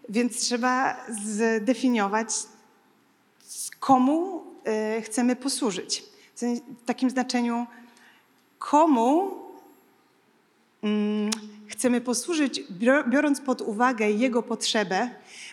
[0.08, 2.28] Więc trzeba zdefiniować,
[3.80, 4.44] komu
[4.98, 6.04] y, chcemy posłużyć.
[6.82, 7.66] W takim znaczeniu,
[8.58, 9.30] komu
[10.82, 11.30] mm,
[11.68, 15.10] chcemy posłużyć, bior- biorąc pod uwagę jego potrzebę,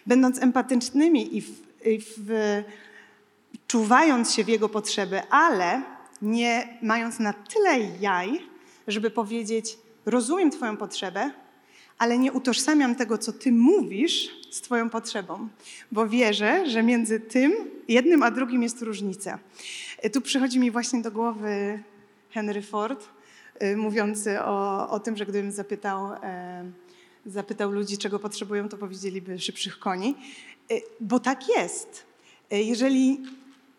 [0.07, 1.47] będąc empatycznymi i, w,
[1.85, 2.31] i w,
[3.67, 5.81] czuwając się w jego potrzeby, ale
[6.21, 8.41] nie mając na tyle jaj,
[8.87, 11.31] żeby powiedzieć: Rozumiem Twoją potrzebę,
[11.97, 15.47] ale nie utożsamiam tego, co Ty mówisz, z Twoją potrzebą,
[15.91, 17.53] bo wierzę, że między tym
[17.87, 19.39] jednym a drugim jest różnica.
[19.97, 21.83] E, Tu przychodzi mi właśnie do głowy
[22.31, 23.09] Henry Ford,
[23.63, 26.63] y, mówiący o, o tym, że gdybym zapytał, e,
[27.27, 30.15] zapytał ludzi, czego potrzebują, to powiedzieliby szybszych koni,
[30.71, 32.03] Y, bo tak jest.
[32.53, 33.21] Y, Jeżeli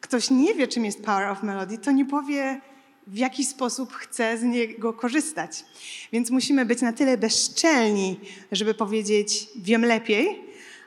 [0.01, 2.61] ktoś nie wie, czym jest Power of Melody, to nie powie,
[3.07, 5.65] w jaki sposób chce z niego korzystać.
[6.13, 8.21] Więc musimy być na tyle bezczelni,
[8.53, 10.41] żeby powiedzieć, wiem lepiej,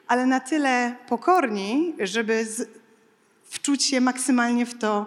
[0.08, 2.70] ale na tyle pokorni, żeby z,
[3.44, 5.06] wczuć się maksymalnie w to,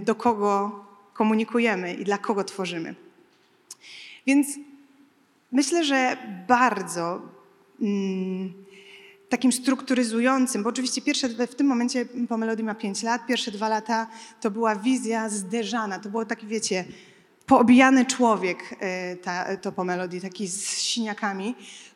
[0.00, 2.94] do kogo komunikujemy i dla kogo tworzymy.
[4.26, 4.46] Więc
[5.52, 6.16] myślę, że
[6.48, 7.22] bardzo
[7.80, 8.52] mm,
[9.28, 13.68] takim strukturyzującym, bo oczywiście pierwsze, w tym momencie po Melodii ma 5 lat, pierwsze dwa
[13.68, 14.06] lata
[14.40, 16.84] to była wizja zderzana, to było taki, wiecie,
[17.46, 21.54] poobijany człowiek, e, ta, to po Melodii, taki z siniakami,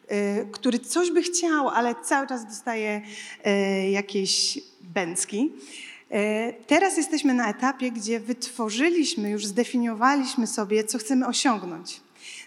[0.09, 3.03] e, który coś by chciał, ale cały czas dostaje
[3.45, 5.53] e, jakieś bęcki.
[6.67, 12.01] Teraz jesteśmy na etapie, gdzie wytworzyliśmy, już zdefiniowaliśmy sobie, co chcemy osiągnąć.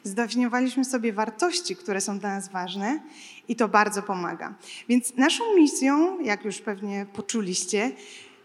[0.08, 3.00] Zdefiniowaliśmy sobie wartości, które są dla nas ważne
[3.48, 4.56] i to bardzo pomaga.
[4.90, 7.92] Więc naszą misją, jak już pewnie poczuliście,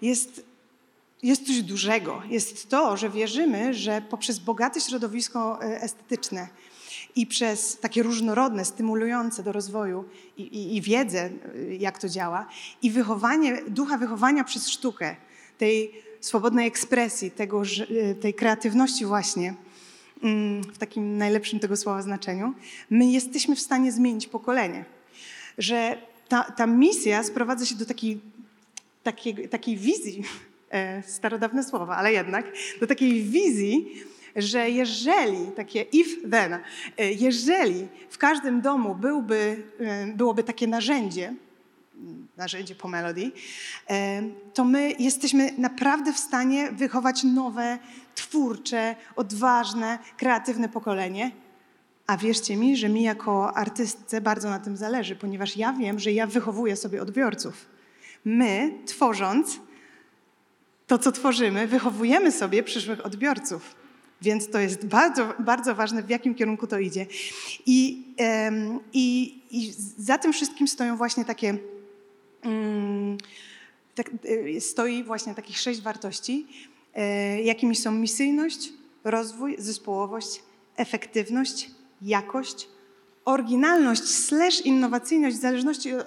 [0.02, 0.44] jest,
[1.22, 2.22] jest coś dużego.
[2.28, 6.48] Jest to, że wierzymy, że poprzez bogate środowisko e, estetyczne
[7.16, 10.04] i przez takie różnorodne, stymulujące do rozwoju
[10.36, 12.46] i, i, i wiedzę, y, jak to działa,
[12.82, 15.16] i wychowanie, ducha wychowania przez sztukę,
[15.58, 19.54] tej swobodnej ekspresji, tego, y, tej kreatywności właśnie,
[20.72, 22.54] w takim najlepszym tego słowa znaczeniu,
[22.90, 24.84] my jesteśmy w stanie zmienić pokolenie.
[25.58, 25.96] Że
[26.28, 28.20] ta, ta misja sprowadza się do takiej,
[29.02, 30.22] takiej, takiej wizji,
[30.70, 34.02] e, starodawne słowa, ale jednak, do takiej wizji,
[34.36, 41.34] że jeżeli, takie if then, e, jeżeli w każdym domu byłby, e, byłoby takie narzędzie,
[42.36, 43.34] narzędzie po melodii,
[44.54, 47.78] to my jesteśmy naprawdę w stanie wychować nowe,
[48.14, 51.30] twórcze, odważne, kreatywne pokolenie.
[52.06, 56.12] A wierzcie mi, że mi jako artystce bardzo na tym zależy, ponieważ ja wiem, że
[56.12, 57.66] ja wychowuję sobie odbiorców.
[58.24, 59.60] My, tworząc
[60.86, 63.74] to, co tworzymy, wychowujemy sobie przyszłych odbiorców.
[64.22, 67.06] Więc to jest bardzo, bardzo ważne, w jakim kierunku to idzie.
[67.66, 68.06] I,
[68.92, 71.58] i, i za tym wszystkim stoją właśnie takie
[72.42, 73.18] mm,
[73.94, 76.46] tak, y, stoi właśnie takich sześć wartości,
[77.44, 78.72] jakimi są misyjność,
[79.04, 80.42] rozwój, zespołowość,
[80.76, 81.70] efektywność,
[82.02, 82.68] jakość,
[83.24, 86.02] oryginalność slash innowacyjność, w zależności e,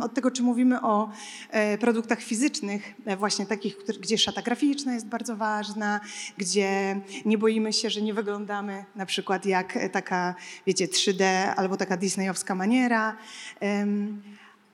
[0.00, 1.10] od tego, czy mówimy o
[1.50, 6.00] e, produktach fizycznych, e, właśnie takich, gdzie szata graficzna jest bardzo ważna,
[6.38, 10.34] gdzie nie boimy się, że nie wyglądamy na przykład jak e, taka,
[10.66, 11.24] wiecie, 3D
[11.56, 13.16] albo taka disneyowska maniera.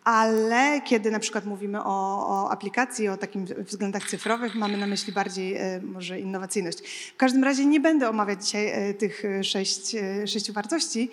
[0.07, 5.13] Ale kiedy na przykład mówimy o, o aplikacji, o takim względach cyfrowych, mamy na myśli
[5.13, 6.79] bardziej e, może innowacyjność.
[7.15, 11.11] W każdym razie nie będę omawiać dzisiaj e, tych e, sześć, sześciu wartości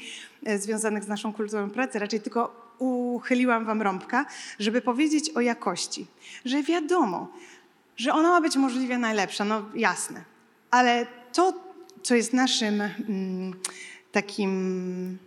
[0.58, 4.25] związanych z naszą kulturą pracy, raczej tylko uchyliłam wam rąbka,
[4.60, 6.08] żeby powiedzieć o jakości.
[6.45, 7.27] Że wiadomo,
[7.97, 10.23] że ona ma być możliwie najlepsza, no jasne.
[10.71, 11.53] Ale to,
[12.03, 13.53] co jest naszym mm,
[14.12, 15.17] takim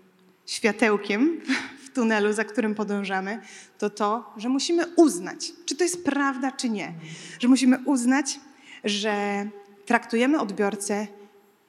[0.47, 1.41] światełkiem
[1.97, 3.41] tunelu, za którym podążamy,
[3.79, 6.93] to to, że musimy uznać, czy to jest prawda, czy nie.
[7.41, 8.41] Że musimy uznać,
[8.85, 9.47] że
[9.87, 11.07] traktujemy odbiorcę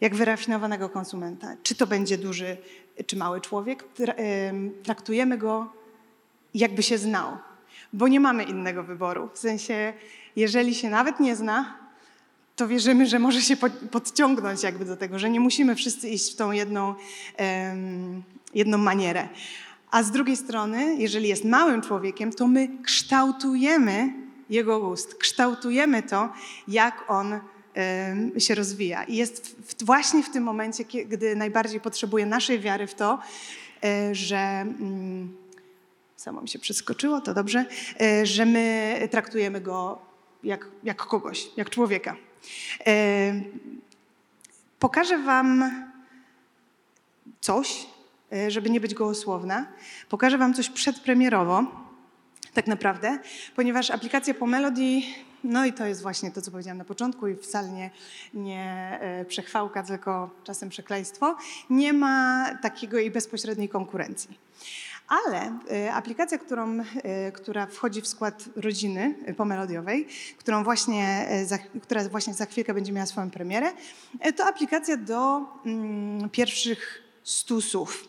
[0.02, 1.56] jak wyrafinowanego konsumenta.
[1.64, 2.58] Czy to będzie duży,
[3.06, 5.74] czy mały człowiek, tra- em, traktujemy go
[6.54, 7.38] jakby się znał,
[7.94, 9.30] bo nie mamy innego wyboru.
[9.34, 9.94] W sensie,
[10.36, 11.78] jeżeli się nawet nie zna,
[12.56, 16.34] to wierzymy, że może się po- podciągnąć jakby do tego, że nie musimy wszyscy iść
[16.34, 16.96] w tą jedną,
[18.54, 19.28] jedną manierę.
[19.92, 24.14] A z drugiej strony, jeżeli jest małym człowiekiem, to my kształtujemy
[24.50, 26.34] jego gust, kształtujemy to,
[26.68, 27.40] jak on
[28.38, 29.04] się rozwija.
[29.04, 33.20] I jest w, właśnie w tym momencie, gdy najbardziej potrzebuje naszej wiary w to,
[33.84, 34.38] e, że...
[34.38, 35.38] Mm,
[36.16, 37.66] samo mi się przeskoczyło, to dobrze,
[38.02, 40.02] e, że my traktujemy go
[40.44, 42.16] jak, jak kogoś, jak człowieka.
[42.88, 43.42] E,
[44.80, 45.72] Pokażę Wam
[47.42, 47.88] coś,
[48.48, 49.66] żeby nie być gołosłowna.
[50.10, 51.64] Pokażę Wam coś przedpremierowo,
[52.54, 53.20] tak naprawdę,
[53.56, 55.02] ponieważ aplikacja po Melody,
[55.44, 57.92] no i to jest właśnie to, co powiedziałam na początku i wcale nie,
[58.34, 61.38] nie e, przechwałka, tylko czasem przekleństwo,
[61.70, 64.38] nie ma takiego jej bezpośredniej konkurencji.
[65.08, 71.80] Ale e, aplikacja, którą, e, która wchodzi w skład rodziny e, pomelodiowej, którą właśnie, e,
[71.82, 73.72] która właśnie za chwilkę będzie miała swoją premierę,
[74.20, 78.08] e, to aplikacja do mm, pierwszych stusów.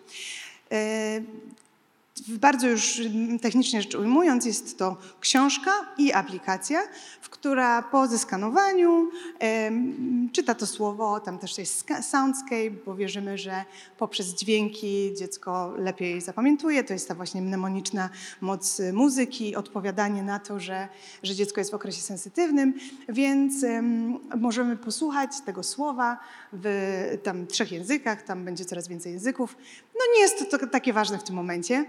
[2.28, 6.82] Bardzo już mm, technicznie rzecz ujmując, jest to książka i aplikacja,
[7.20, 13.64] w która po zeskanowaniu em, czyta to słowo, tam też jest soundscape, bo wierzymy, że
[13.98, 16.84] poprzez dźwięki dziecko lepiej zapamiętuje.
[16.84, 20.88] To jest ta właśnie mnemoniczna moc y, muzyki, odpowiadanie na to, że,
[21.22, 22.74] że dziecko jest w okresie sensytywnym,
[23.08, 26.18] więc em, możemy posłuchać tego słowa
[26.52, 29.56] w tam trzech językach, tam będzie coraz więcej języków.
[29.98, 31.84] No nie jest to, to takie ważne w tym momencie.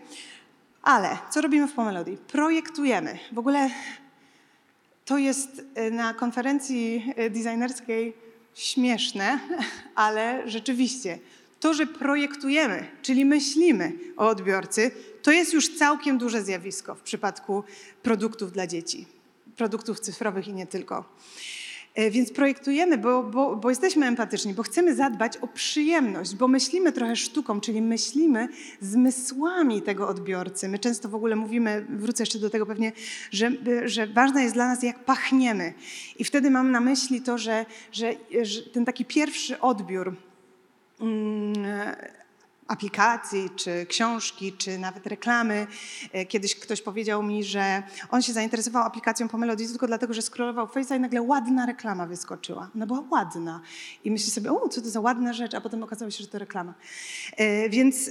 [0.82, 2.18] Ale co robimy w Pomelodii?
[2.18, 3.20] Projektujemy.
[3.32, 3.70] W ogóle
[5.06, 8.14] to jest e, na konferencji e, designerskiej
[8.54, 9.40] śmieszne,
[9.96, 11.20] ale rzeczywiście
[11.60, 14.92] to, że projektujemy, czyli myślimy o odbiorcy,
[15.22, 17.64] to jest już całkiem duże zjawisko w przypadku
[18.04, 19.08] produktów dla dzieci,
[19.58, 21.06] produktów cyfrowych i nie tylko.
[21.96, 26.92] E, Więc projektujemy, bo, bo, bo jesteśmy empatyczni, bo chcemy zadbać o przyjemność, bo myślimy
[26.92, 28.48] trochę sztuką, czyli myślimy
[28.82, 30.70] zmysłami tego odbiorcy.
[30.70, 32.92] My często w ogóle mówimy, wrócę jeszcze do tego pewnie,
[33.32, 33.52] że,
[33.86, 35.74] że ważne jest dla nas, jak pachniemy.
[36.18, 40.16] I wtedy mam na myśli to, że, że, że ten taki pierwszy odbiór
[41.02, 41.54] mm,
[42.70, 45.68] aplikacji, czy książki, czy nawet reklamy.
[46.14, 50.22] E, Kiedyś ktoś powiedział mi, że on się zainteresował aplikacją po Melody tylko dlatego, że
[50.22, 52.70] scrollował Face'a i nagle ładna reklama wyskoczyła.
[52.76, 53.62] Ona była ładna.
[54.04, 56.40] I myśli sobie, o, co to za ładna rzecz, a potem okazało się, że to
[56.40, 56.74] reklama.
[57.38, 58.10] E, Więc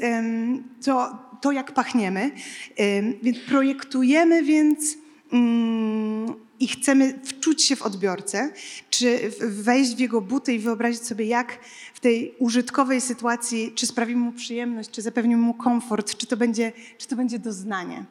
[0.85, 2.31] to, to jak pachniemy.
[2.77, 4.97] Em, Więc projektujemy więc
[5.33, 8.51] mm, i chcemy wczuć się w odbiorcę,
[8.91, 11.59] czy wejść w jego buty i wyobrazić sobie, jak
[11.95, 16.73] w tej użytkowej sytuacji, czy sprawimy mu przyjemność, czy zapewnimy mu komfort, czy to będzie,
[16.99, 18.05] czy to będzie doznanie.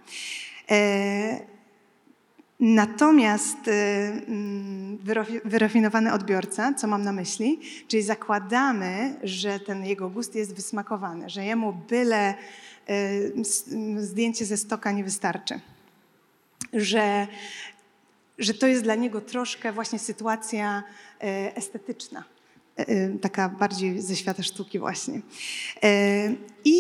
[0.72, 1.58] E,
[2.60, 3.72] Natomiast e,
[4.28, 4.98] mm,
[5.46, 11.46] wyrafinowany odbiorca, co mam na myśli, czyli zakładamy, że ten jego gust jest wysmakowany, że
[11.46, 12.34] jemu byle
[12.88, 15.60] e, zdjęcie ze stoka nie wystarczy
[16.74, 17.28] że,
[18.38, 20.84] że to jest dla niego troszkę właśnie sytuacja
[21.22, 22.24] e, estetyczna,
[22.80, 25.22] e, e, taka bardziej ze świata sztuki właśnie.
[26.66, 26.78] I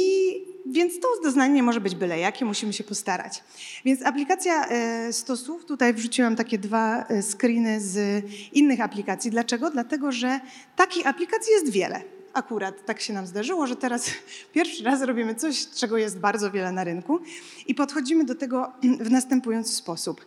[0.72, 3.43] więc to doznanie może być byle jakie, musimy się postarać.
[3.86, 4.67] Więc aplikacja
[5.12, 9.32] stosów, tutaj wrzuciłam takie dwa screeny z innych aplikacji.
[9.32, 9.70] Dlaczego?
[9.70, 10.39] Dlatego, że
[10.76, 12.02] takich aplikacji jest wiele.
[12.34, 14.12] Akurat tak się nam zdarzyło, że teraz
[14.54, 17.20] pierwszy raz robimy coś, czego jest bardzo wiele na rynku
[17.67, 20.26] i podchodzimy do tego w następujący sposób.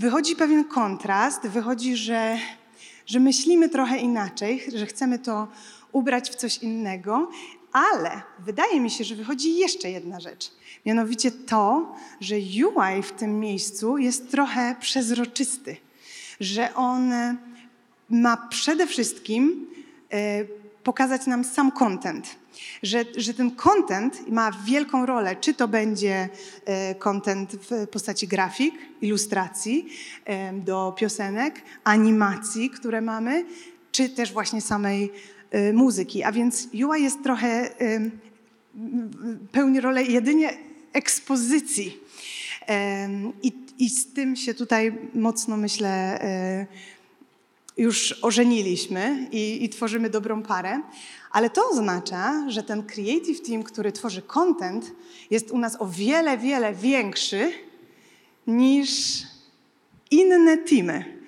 [0.00, 2.38] Wychodzi pewien kontrast, wychodzi, że,
[3.06, 5.48] że myślimy trochę inaczej, że chcemy to
[5.92, 7.30] ubrać w coś innego,
[7.72, 10.52] ale wydaje mi się, że wychodzi jeszcze jedna rzecz.
[10.86, 15.76] Mianowicie to, że UI w tym miejscu jest trochę przezroczysty,
[16.40, 17.36] że on e,
[18.10, 19.66] ma przede wszystkim
[20.12, 20.44] e,
[20.84, 22.36] pokazać nam sam content.
[22.82, 26.28] Że, że ten content ma wielką rolę, czy to będzie
[26.64, 29.88] e, content w postaci grafik, ilustracji
[30.24, 33.44] e, do piosenek, animacji, które mamy,
[33.92, 35.12] czy też właśnie samej
[35.50, 36.22] e, muzyki.
[36.22, 37.70] A więc UI jest trochę,
[39.52, 40.52] pełni rolę jedynie
[40.92, 41.98] ekspozycji.
[43.42, 46.20] I, I z tym się tutaj mocno, myślę,
[47.80, 50.80] już ożeniliśmy i, i tworzymy dobrą parę,
[51.30, 54.92] ale to oznacza, że ten creative team, który tworzy content,
[55.30, 57.52] jest u nas o wiele, wiele większy
[58.46, 58.90] niż
[60.10, 61.20] inne teamy.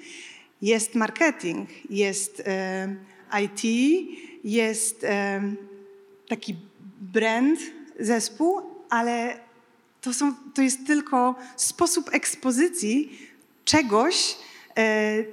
[0.62, 2.96] Jest marketing, jest e,
[3.42, 3.62] IT,
[4.44, 5.42] jest e,
[6.28, 6.56] taki
[7.00, 7.60] brand,
[8.00, 8.60] zespół,
[8.90, 9.40] ale
[10.00, 13.18] to, są, to jest tylko sposób ekspozycji
[13.64, 14.36] czegoś,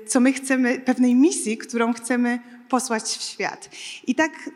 [0.07, 3.69] co my chcemy, pewnej misji, którą chcemy posłać w świat.
[4.07, 4.49] I tak e,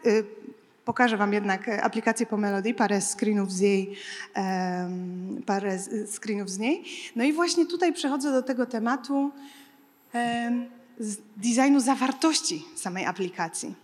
[0.85, 3.95] pokażę Wam jednak e, aplikację po Melody, parę screenów z jej,
[5.45, 6.83] parę screenów z niej.
[7.15, 9.31] No i właśnie tutaj przechodzę do tego tematu
[10.13, 10.65] em,
[10.99, 13.75] z designu zawartości samej aplikacji,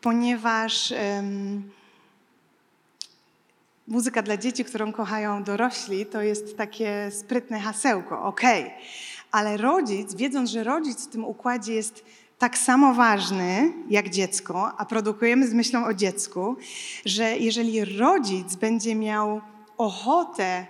[0.00, 0.94] ponieważ
[3.88, 8.70] muzyka dla dzieci, którą kochają dorośli, to jest takie sprytne hasełko, okej.
[9.30, 12.04] Ale rodzic, wiedząc, że rodzic w tym układzie jest
[12.38, 16.56] tak samo ważny jak dziecko, a produkujemy z myślą o dziecku,
[17.04, 19.40] że jeżeli rodzic będzie miał
[19.78, 20.66] ochotę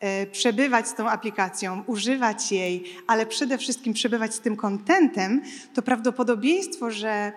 [0.00, 5.42] e, przebywać z tą aplikacją, używać jej, ale przede wszystkim przebywać z tym kontentem,
[5.74, 7.32] to prawdopodobieństwo, że e,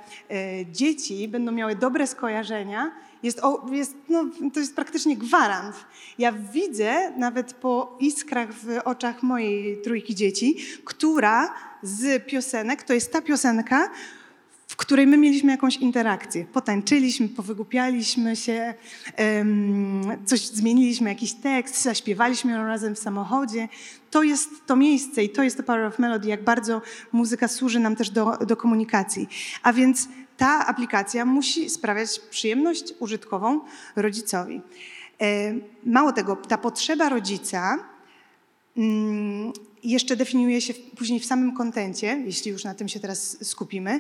[0.66, 2.92] dzieci będą miały dobre skojarzenia,
[3.24, 5.76] jest, jest, no, to jest praktycznie gwarant.
[6.18, 13.12] Ja widzę nawet po iskrach w oczach mojej trójki dzieci, która z piosenek, to jest
[13.12, 13.90] ta piosenka,
[14.68, 16.46] w której my mieliśmy jakąś interakcję.
[16.46, 18.74] Potańczyliśmy, powygłupialiśmy się,
[20.26, 23.68] coś zmieniliśmy, jakiś tekst, zaśpiewaliśmy razem w samochodzie.
[24.12, 26.82] To jest to miejsce i to jest to Power of Melody, jak bardzo
[27.12, 29.30] muzyka służy nam też do, do komunikacji.
[29.64, 30.08] A więc
[30.38, 33.62] ta aplikacja musi sprawiać przyjemność użytkową
[33.96, 34.62] rodzicowi.
[35.22, 35.54] E,
[35.86, 37.92] Mało tego, ta potrzeba rodzica
[38.78, 43.92] Mm, jeszcze definiuje się później w samym kontencie, jeśli już na tym się teraz skupimy,
[43.92, 44.00] e,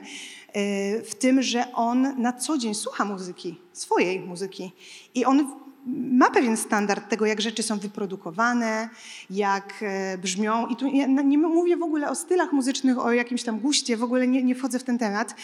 [1.01, 4.71] w tym, że on na co dzień słucha muzyki, swojej muzyki.
[5.15, 8.89] I on ma pewien standard tego, jak rzeczy są wyprodukowane,
[9.29, 10.67] jak e, brzmią.
[10.67, 10.87] I tu
[11.23, 14.55] nie mówię w ogóle o stylach muzycznych, o jakimś tam guście, w ogóle nie, nie
[14.55, 15.35] wchodzę w ten temat.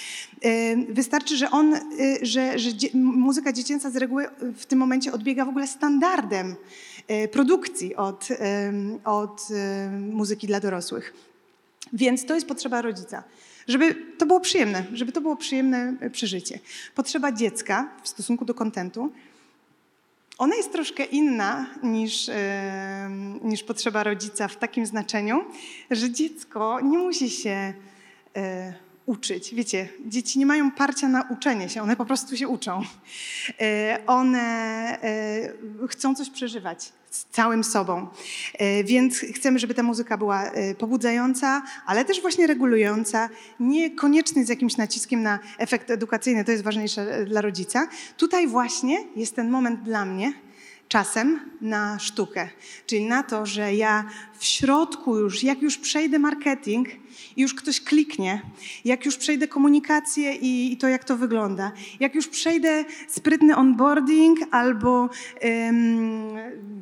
[0.41, 1.79] E, Wystarczy, że on, e,
[2.21, 6.55] że, że muzyka dziecięca z reguły w tym momencie odbiega w ogóle standardem
[7.31, 8.27] produkcji od,
[9.03, 9.47] od
[9.99, 11.13] muzyki dla dorosłych.
[11.93, 13.23] Więc to jest potrzeba rodzica.
[13.67, 16.59] Żeby to było przyjemne, żeby to było przyjemne przeżycie.
[16.95, 19.11] Potrzeba dziecka w stosunku do kontentu,
[20.37, 25.45] ona jest troszkę inna niż, em, niż potrzeba rodzica w takim znaczeniu,
[25.91, 27.73] że dziecko nie musi się
[28.35, 28.73] e,
[29.05, 29.55] uczyć.
[29.55, 32.81] Wiecie, dzieci nie mają parcia na uczenie się, one po prostu się uczą.
[33.61, 34.39] E, one
[35.03, 38.07] e, chcą coś przeżywać z całym sobą.
[38.53, 44.49] E, Więc chcemy, żeby ta muzyka była e, pobudzająca, ale też właśnie regulująca, niekoniecznie z
[44.49, 47.87] jakimś naciskiem na efekt edukacyjny, to jest ważniejsze e, dla rodzica.
[48.17, 50.33] Tutaj właśnie jest ten moment dla mnie,
[50.87, 52.49] czasem na sztukę,
[52.85, 56.87] czyli na to, że ja w środku już, jak już przejdę marketing
[57.35, 58.41] i już ktoś kliknie,
[58.85, 64.39] jak już przejdę komunikację i, i to, jak to wygląda, jak już przejdę sprytny onboarding
[64.51, 65.09] albo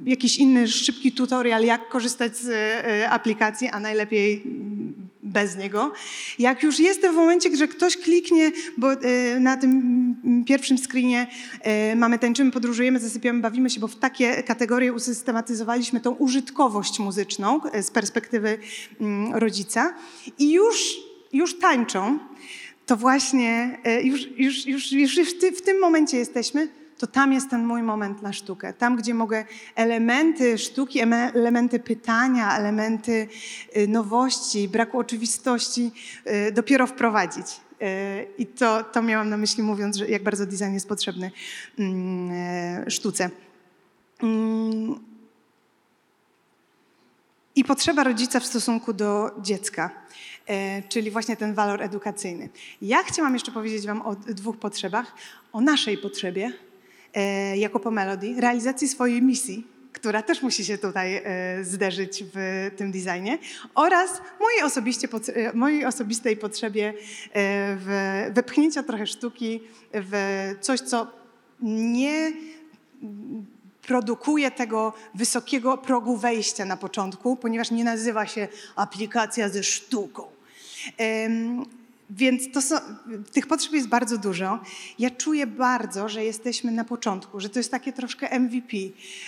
[0.06, 4.44] jakiś inny szybki tutorial, jak korzystać z e, aplikacji, a najlepiej
[5.26, 5.92] bez niego.
[6.40, 10.16] Jak już jestem w momencie, że ktoś kliknie, bo e, na tym
[10.48, 11.28] pierwszym screenie
[11.62, 17.64] e, mamy tańczymy, podróżujemy, zasypiamy, bawimy się, bo w takie kategorie usystematyzowaliśmy tą użytkowość muzyczną
[17.64, 18.58] e, z perspektywy
[19.02, 19.94] mm, rodzica.
[20.40, 20.98] I już,
[21.34, 22.20] już tańczą,
[22.86, 27.50] to właśnie już, już, już, już w, ty, w tym momencie jesteśmy, to tam jest
[27.50, 28.74] ten mój moment na sztukę.
[28.74, 33.28] Tam, gdzie mogę elementy sztuki, eme- elementy pytania, elementy
[33.78, 35.92] y, nowości, braku oczywistości
[36.28, 37.46] y, dopiero wprowadzić.
[37.48, 41.32] Y, I to, to miałam na myśli, mówiąc, że jak bardzo design jest potrzebny
[41.80, 43.30] mm, sztuce.
[44.24, 45.00] Mm,
[47.56, 49.90] i potrzeba rodzica w stosunku do dziecka,
[50.90, 52.50] czyli właśnie ten walor edukacyjny.
[52.82, 55.14] Ja chciałam jeszcze powiedzieć Wam o dwóch potrzebach.
[55.54, 56.54] O naszej potrzebie,
[57.16, 62.72] e, jako po Melody, realizacji swojej misji, która też musi się tutaj e, zderzyć w
[62.78, 63.38] tym designie,
[63.76, 66.94] oraz mojej, osobiście, e, mojej osobistej potrzebie
[67.78, 69.62] w wepchnięcia trochę sztuki
[69.94, 70.14] w
[70.62, 71.08] coś, co
[71.62, 72.32] nie
[73.82, 80.24] produkuje tego wysokiego progu wejścia na początku, ponieważ nie nazywa się aplikacja ze sztuką.
[82.10, 82.76] Więc to są,
[83.32, 84.60] tych potrzeb jest bardzo dużo.
[85.00, 88.78] Ja czuję bardzo, że jesteśmy na początku, że to jest takie troszkę MVP.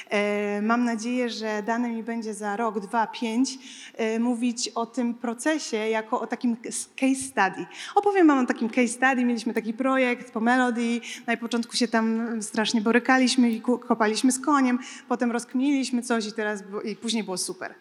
[0.09, 3.57] E, Mam nadzieję, że dane mi będzie za rok, dwa, pięć
[3.95, 6.57] e, mówić o tym procesie jako o takim
[6.95, 7.65] case study.
[7.95, 9.25] Opowiem wam o takim case study.
[9.25, 11.01] Mieliśmy taki projekt po Melody.
[11.27, 14.79] Na początku się tam strasznie borykaliśmy i kopaliśmy z koniem.
[15.07, 17.73] Potem rozkminiliśmy coś i, teraz, i później było super.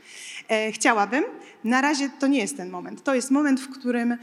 [0.49, 1.25] E, Chciałabym,
[1.65, 3.03] na razie to nie jest ten moment.
[3.03, 4.17] To jest moment, w którym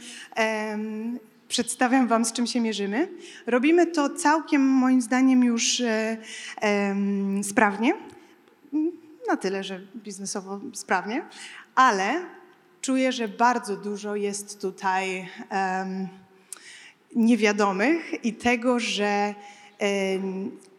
[1.48, 3.10] przedstawiam Wam, z czym się mierzymy.
[3.48, 6.18] Robimy to całkiem, moim zdaniem, już e,
[7.44, 7.94] sprawnie.
[9.28, 11.26] Na tyle, że biznesowo sprawnie,
[11.76, 12.26] ale
[12.82, 15.30] czuję, że bardzo dużo jest tutaj
[17.16, 19.36] niewiadomych i tego, że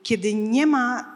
[0.02, 1.13] kiedy nie ma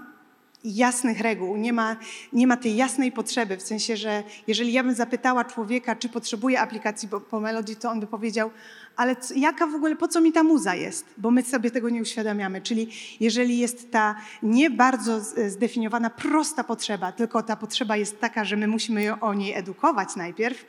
[0.65, 1.97] jasnych reguł, nie ma,
[2.33, 6.61] nie ma tej jasnej potrzeby, w sensie, że jeżeli ja bym zapytała człowieka, czy potrzebuje
[6.61, 7.43] aplikacji po, po
[7.81, 8.51] to on by powiedział,
[8.97, 11.05] ale co, jaka w ogóle, po co mi ta muza jest?
[11.19, 12.63] Bo my sobie tego nie uświadamiamy.
[12.63, 12.89] Czyli
[13.21, 18.67] jeżeli jest ta nie bardzo zdefiniowana, prosta potrzeba, tylko ta potrzeba jest taka, że my
[18.67, 20.65] musimy ją o niej edukować najpierw,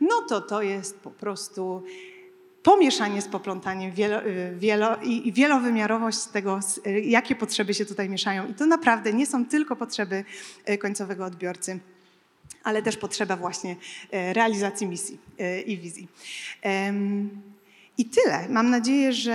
[0.00, 1.82] no to to jest po prostu
[2.64, 8.48] pomieszanie z poplątaniem wielo, y, wielo, i, wielowymiarowość tego, y, jakie potrzeby się tutaj mieszają.
[8.48, 10.24] I to naprawdę nie są tylko potrzeby
[10.70, 11.78] y, końcowego odbiorcy,
[12.64, 13.76] ale też potrzeba właśnie
[14.12, 15.18] realizacji misji
[15.66, 16.08] i wizji.
[17.98, 18.48] I tyle.
[18.48, 19.32] Mam nadzieję, że,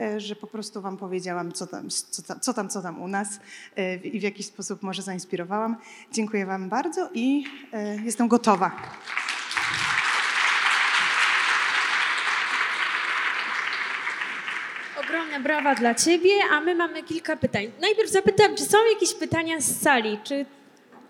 [0.00, 3.08] e, że po prostu Wam powiedziałam, co tam, co tam, co tam, co tam u
[3.08, 3.40] nas
[3.76, 5.76] e, i w jakiś sposób może zainspirowałam.
[6.12, 8.76] Dziękuję Wam bardzo i e, jestem gotowa.
[15.30, 17.70] Ogromne brawa dla Ciebie, a my mamy kilka pytań.
[17.80, 20.18] Najpierw zapytam, czy są jakieś pytania z sali?
[20.24, 20.46] Czy...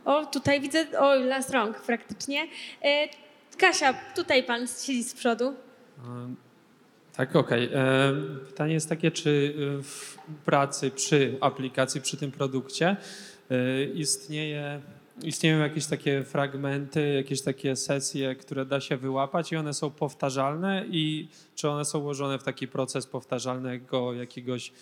[0.04, 2.46] O, tutaj widzę, o, las rąk praktycznie.
[2.84, 3.08] E,
[3.58, 5.54] Kasia, tutaj Pan siedzi z przodu.
[7.16, 7.70] Tak, okej.
[7.74, 8.12] E,
[8.46, 12.96] Pytanie jest takie, czy e, w pracy przy aplikacji, przy tym produkcie
[13.50, 14.80] e, istnieje,
[15.24, 20.84] istnieją jakieś takie fragmenty, jakieś takie sesje, które da się wyłapać i one są powtarzalne
[20.90, 24.72] i czy one są ułożone w taki proces powtarzalnego jakiegoś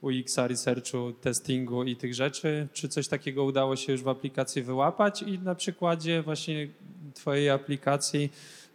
[0.00, 2.68] UX-a, researchu, testingu i tych rzeczy?
[2.72, 6.68] Czy coś takiego udało się już w aplikacji wyłapać i na przykładzie właśnie
[7.14, 8.30] Twojej aplikacji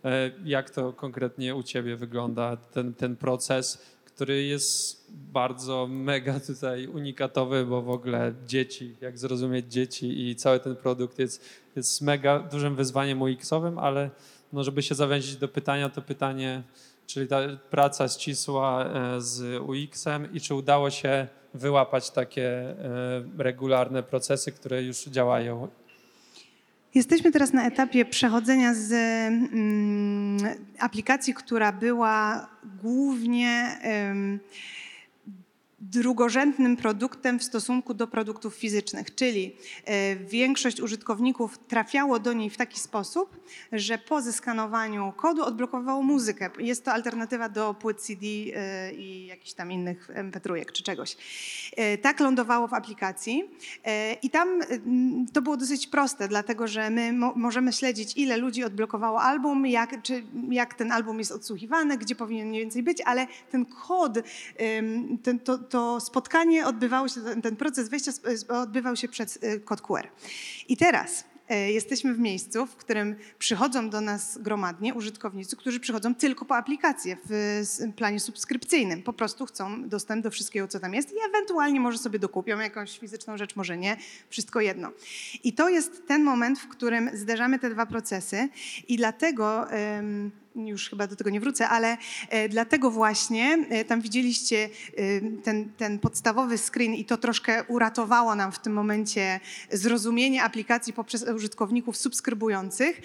[0.06, 3.82] E, Jak to konkretnie u Ciebie wygląda, ten, ten proces,
[4.20, 10.60] który jest bardzo mega tutaj unikatowy, bo w ogóle dzieci, jak zrozumieć dzieci i cały
[10.60, 11.46] ten produkt jest,
[11.76, 14.10] jest mega dużym wyzwaniem UX-owym, ale
[14.54, 16.64] no, żeby się zawęzić do pytania, to pytanie,
[17.08, 17.40] czyli ta
[17.70, 22.76] praca ścisła e, z UX-em i czy udało się wyłapać takie e,
[23.38, 25.68] regularne procesy, które już działają
[26.96, 30.38] Jesteśmy teraz na etapie przechodzenia z mm,
[30.80, 32.50] aplikacji, która była
[32.82, 33.78] głównie
[35.82, 39.56] drugorzędnym produktem w stosunku do produktów fizycznych, czyli
[39.86, 43.40] e, większość użytkowników trafiało do niej w taki sposób,
[43.72, 46.50] że po zeskanowaniu kodu odblokowało muzykę.
[46.60, 51.18] Jest to alternatywa do płyt CD e, i jakichś tam innych MP3 czy czegoś.
[51.78, 53.44] E, Tak lądowało w aplikacji
[54.24, 54.60] i tam
[55.34, 60.02] to było dosyć proste, dlatego że my mo- możemy śledzić, ile ludzi odblokowało album, jak,
[60.02, 64.18] czy jak ten album jest odsłuchiwany, gdzie powinien mniej więcej być, ale ten kod,
[65.24, 68.12] ten, to, to spotkanie odbywało się, ten, proces wejścia
[68.50, 70.08] odbywał się przez y, kod QR.
[70.68, 76.16] I teraz e, jesteśmy w miejscu, w którym przychodzą do nas gromadnie użytkownicy, którzy przychodzą
[76.16, 77.64] tylko po aplikację w
[77.96, 79.04] planie subskrypcyjnym.
[79.04, 83.00] Po prostu chcą dostęp do wszystkiego, co tam jest i ewentualnie może sobie dokupią jakąś
[83.00, 83.98] fizyczną rzecz, może nie,
[84.30, 84.92] wszystko jedno.
[85.44, 88.50] I to jest ten moment, w którym zderzamy te dwa procesy
[88.88, 89.68] i dlatego,
[90.68, 91.97] już chyba do tego nie wrócę, ale
[92.30, 98.36] e, dlatego właśnie e, tam widzieliście e, ten, ten podstawowy screen i to troszkę uratowało
[98.36, 99.39] nam w tym momencie
[99.72, 103.01] zrozumienie aplikacji poprzez użytkowników subskrybujących.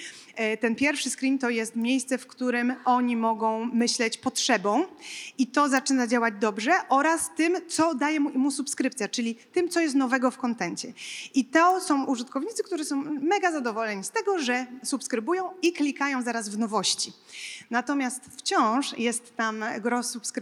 [0.60, 4.84] Ten pierwszy screen to jest miejsce, w którym oni mogą myśleć potrzebą
[5.38, 9.94] i to zaczyna działać dobrze oraz tym, co daje mu subskrypcja, czyli tym, co jest
[9.94, 10.92] nowego w kontencie.
[11.34, 16.48] I to są użytkownicy, którzy są mega zadowoleni z tego, że subskrybują i klikają zaraz
[16.48, 17.12] w nowości.
[17.70, 20.00] Natomiast wciąż jest tam gro,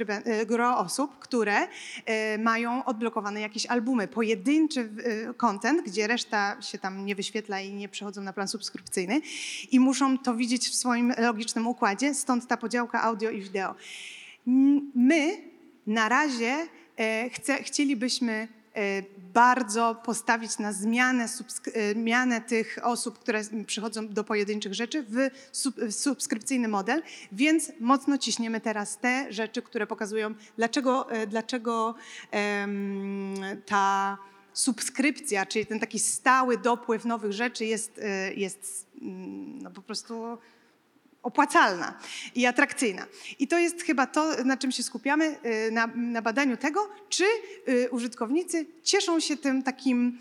[0.08, 1.68] e, gro osób, które
[2.04, 7.74] e, mają odblokowane jakieś albumy, pojedynczy e, content, gdzie reszta się tam nie wyświetla i
[7.74, 9.20] nie przechodzą na plan subskrypcyjny
[9.70, 13.74] i muszą to widzieć w swoim logicznym układzie, stąd ta podziałka audio i wideo.
[14.94, 15.36] My
[15.86, 18.48] na razie e, chce, chcielibyśmy
[19.34, 21.28] bardzo postawić na zmianę,
[21.92, 25.16] zmianę tych osób, które przychodzą do pojedynczych rzeczy w,
[25.52, 27.02] sub, w subskrypcyjny model,
[27.32, 31.94] więc mocno ciśniemy teraz te rzeczy, które pokazują, dlaczego, e, dlaczego
[32.30, 33.34] em,
[33.66, 34.18] ta
[34.52, 38.00] subskrypcja, czyli ten taki stały dopływ nowych rzeczy jest,
[38.36, 40.38] jest mm, no, po prostu
[41.22, 41.98] opłacalna
[42.34, 43.06] i atrakcyjna.
[43.38, 45.36] I to jest chyba to, na czym się skupiamy,
[45.68, 47.24] y, na, na badaniu tego, czy
[47.68, 50.18] y, użytkownicy cieszą się tym takim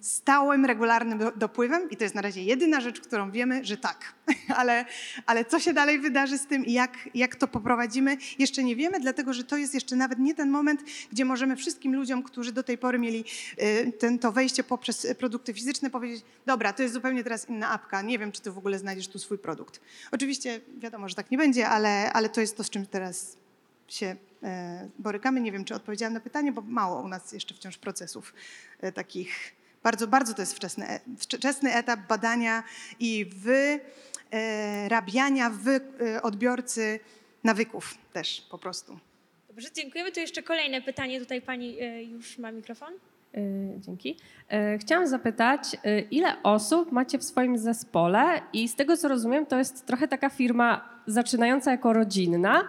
[0.00, 1.90] stałym, regularnym do- dopływem.
[1.90, 4.17] I to jest na razie jedyna rzecz, którą wiemy, że tak.
[4.60, 4.84] ale,
[5.26, 9.00] ale co się dalej wydarzy z tym i jak, jak to poprowadzimy, jeszcze nie wiemy,
[9.00, 10.80] dlatego że to jest jeszcze nawet nie ten moment,
[11.12, 13.24] gdzie możemy wszystkim ludziom, którzy do tej pory mieli
[13.62, 18.02] y, ten, to wejście poprzez produkty fizyczne, powiedzieć, dobra, to jest zupełnie teraz inna apka,
[18.02, 19.80] nie wiem, czy ty w ogóle znajdziesz tu swój produkt.
[20.12, 23.36] Oczywiście wiadomo, że tak nie będzie, ale, ale to jest to, z czym teraz
[23.88, 25.40] się e, borykamy.
[25.40, 28.34] Nie wiem, czy odpowiedziałam na pytanie, bo mało u nas jeszcze wciąż procesów
[28.80, 29.58] e, takich.
[29.82, 32.62] Bardzo, bardzo to jest wczesny, e- wczesny etap badania
[33.00, 33.30] i
[34.30, 37.00] wyrabiania w e, odbiorcy
[37.44, 38.98] nawyków też po prostu.
[39.48, 40.12] Dobrze, dziękujemy.
[40.12, 41.20] Tu jeszcze kolejne pytanie.
[41.20, 42.92] Tutaj Pani e, już ma mikrofon.
[43.78, 44.16] Dzięki.
[44.78, 45.62] Chciałam zapytać,
[46.10, 50.30] ile osób macie w swoim zespole i z tego co rozumiem, to jest trochę taka
[50.30, 52.68] firma zaczynająca jako rodzinna.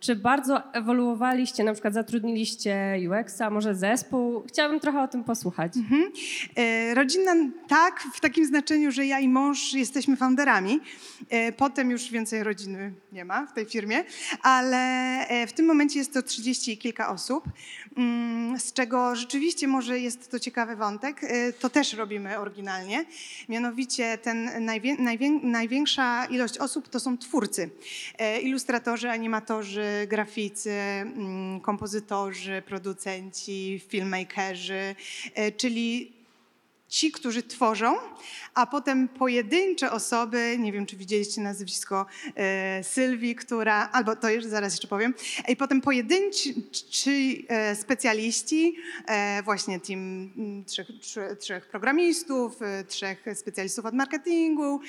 [0.00, 4.44] Czy bardzo ewoluowaliście, na przykład zatrudniliście UX-a, może zespół?
[4.48, 5.72] Chciałabym trochę o tym posłuchać.
[6.56, 7.32] E, Rodzinna
[7.68, 10.80] tak, w takim znaczeniu, że ja i mąż jesteśmy founderami.
[11.30, 14.04] E, Potem już więcej rodziny nie ma w tej firmie,
[14.42, 14.76] ale
[15.28, 17.44] e, w tym momencie jest to 30 i kilka osób,
[18.58, 21.24] z czego rzeczywiście może jest to ciekawy wątek.
[21.24, 23.04] E, To też robimy oryginalnie.
[23.48, 27.70] Mianowicie ten najwię- najwię- największa ilość osób to są twórcy.
[28.18, 34.94] E, Ilustratorzy, animatorzy, graficy, mm, kompozytorzy, producenci, filmmakerzy,
[35.34, 36.17] e, czyli
[36.88, 37.94] ci, którzy tworzą,
[38.54, 44.44] a potem pojedyncze osoby, nie wiem, czy widzieliście nazwisko e, Sylwii, która, albo to już
[44.44, 45.14] zaraz jeszcze powiem,
[45.48, 46.54] i potem pojedynczy
[47.48, 48.76] e, specjaliści,
[49.06, 50.86] e, właśnie team mm, trzech,
[51.38, 54.80] trzech, programistów, e, trzech specjalistów od marketingu,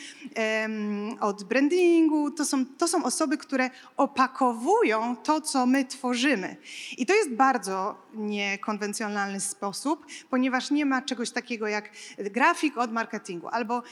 [1.20, 6.56] od brandingu, to są, to są osoby, które opakowują to, co my tworzymy.
[6.98, 13.48] I to jest bardzo niekonwencjonalny sposób, ponieważ nie ma czegoś takiego jak grafik od marketingu,
[13.48, 13.84] albo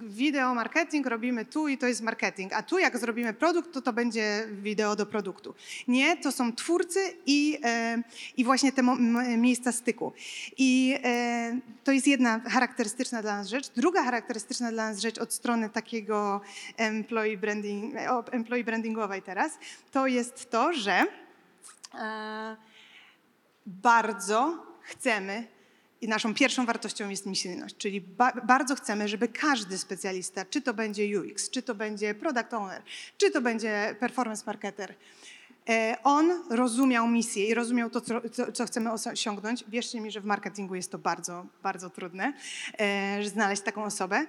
[0.00, 3.92] wideo marketing robimy tu i to jest marketing, a tu jak zrobimy produkt, to to
[3.92, 5.54] będzie wideo do produktu.
[5.88, 8.02] Nie, to są twórcy i, e,
[8.36, 8.82] i właśnie te
[9.36, 10.12] miejsca styku.
[10.58, 13.70] I e, to jest jedna charakterystyczna dla nas rzecz.
[13.70, 16.40] Druga charakterystyczna dla nas rzecz od strony takiego
[16.76, 17.94] employee, branding,
[18.30, 19.58] employee brandingowej teraz,
[19.90, 21.06] to jest to, że
[21.94, 22.56] e,
[23.66, 25.46] bardzo chcemy
[26.02, 30.74] i naszą pierwszą wartością jest misyjność, czyli ba bardzo chcemy, żeby każdy specjalista, czy to
[30.74, 32.82] będzie UX, czy to będzie product owner,
[33.18, 34.94] czy to będzie performance marketer,
[35.68, 38.20] e, on rozumiał misję i rozumiał to, co,
[38.52, 39.64] co, chcemy osiągnąć.
[39.68, 42.32] Wierzcie mi, że w marketingu jest to bardzo, bardzo trudne,
[42.80, 44.26] e, że znaleźć taką osobę,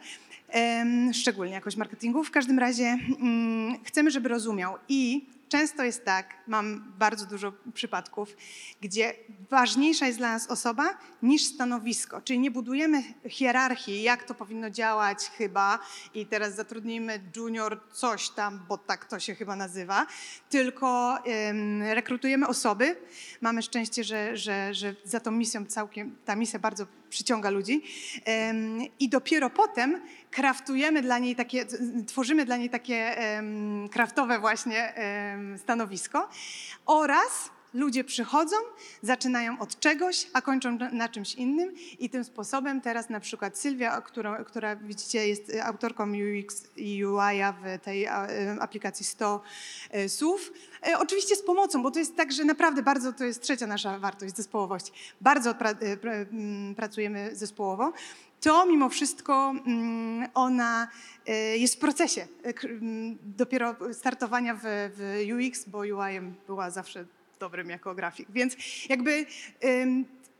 [0.49, 2.23] em, szczególnie jakoś marketingu.
[2.23, 8.35] W każdym razie mm, chcemy, żeby rozumiał i Często jest tak, mam bardzo dużo przypadków,
[8.81, 9.13] gdzie
[9.49, 12.21] ważniejsza jest dla nas osoba niż stanowisko.
[12.21, 15.79] Czyli nie budujemy hierarchii, jak to powinno działać chyba
[16.13, 20.07] i teraz zatrudnijmy junior coś tam, bo tak to się chyba nazywa,
[20.49, 22.95] tylko em, rekrutujemy osoby.
[23.41, 27.83] Mamy szczęście, że, że, że za tą misją całkiem, ta misja bardzo przyciąga ludzi.
[28.99, 30.01] I dopiero potem
[30.31, 31.65] kraftujemy dla niej takie,
[32.07, 33.15] tworzymy dla niej takie
[33.91, 34.93] kraftowe właśnie
[35.57, 36.29] stanowisko
[36.85, 38.55] oraz ludzie przychodzą,
[39.01, 41.73] zaczynają od czegoś, a kończą na- czymś innym.
[41.99, 47.43] I tym sposobem teraz na przykład Sylwia, którą, która widzicie jest autorką UX i UI
[47.63, 49.41] w tej em, aplikacji 100
[49.91, 50.53] e, słów,
[50.87, 53.99] e, oczywiście z pomocą, bo to jest tak, że naprawdę bardzo, to jest trzecia nasza
[53.99, 55.15] wartość, zespołowość.
[55.21, 57.93] Bardzo pra, e, pra, mm, pracujemy zespołowo.
[58.41, 60.87] To mimo wszystko mm, ona
[61.55, 62.27] jest w procesie
[62.63, 67.05] mm, dopiero startowania w, w UX, bo UI była zawsze
[67.39, 68.31] dobrym jako grafik.
[68.31, 68.55] Więc
[68.89, 69.25] jakby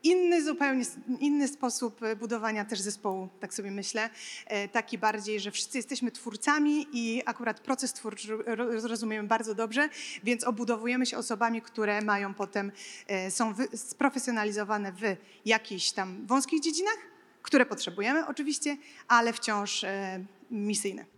[0.04, 0.86] inny zupełnie,
[1.20, 4.10] inny sposób e, budowania też zespołu, tak sobie myślę,
[4.46, 9.90] e, taki bardziej, że wszyscy jesteśmy twórcami i akurat proces twórczy ro- rozumiemy bardzo dobrze,
[10.24, 12.72] więc obudowujemy się osobami, które mają potem,
[13.08, 15.02] e, są sprofesjonalizowane w
[15.46, 16.98] jakichś tam wąskich dziedzinach,
[17.42, 18.78] które potrzebujemy oczywiście,
[19.08, 21.13] ale wciąż e, misyjne.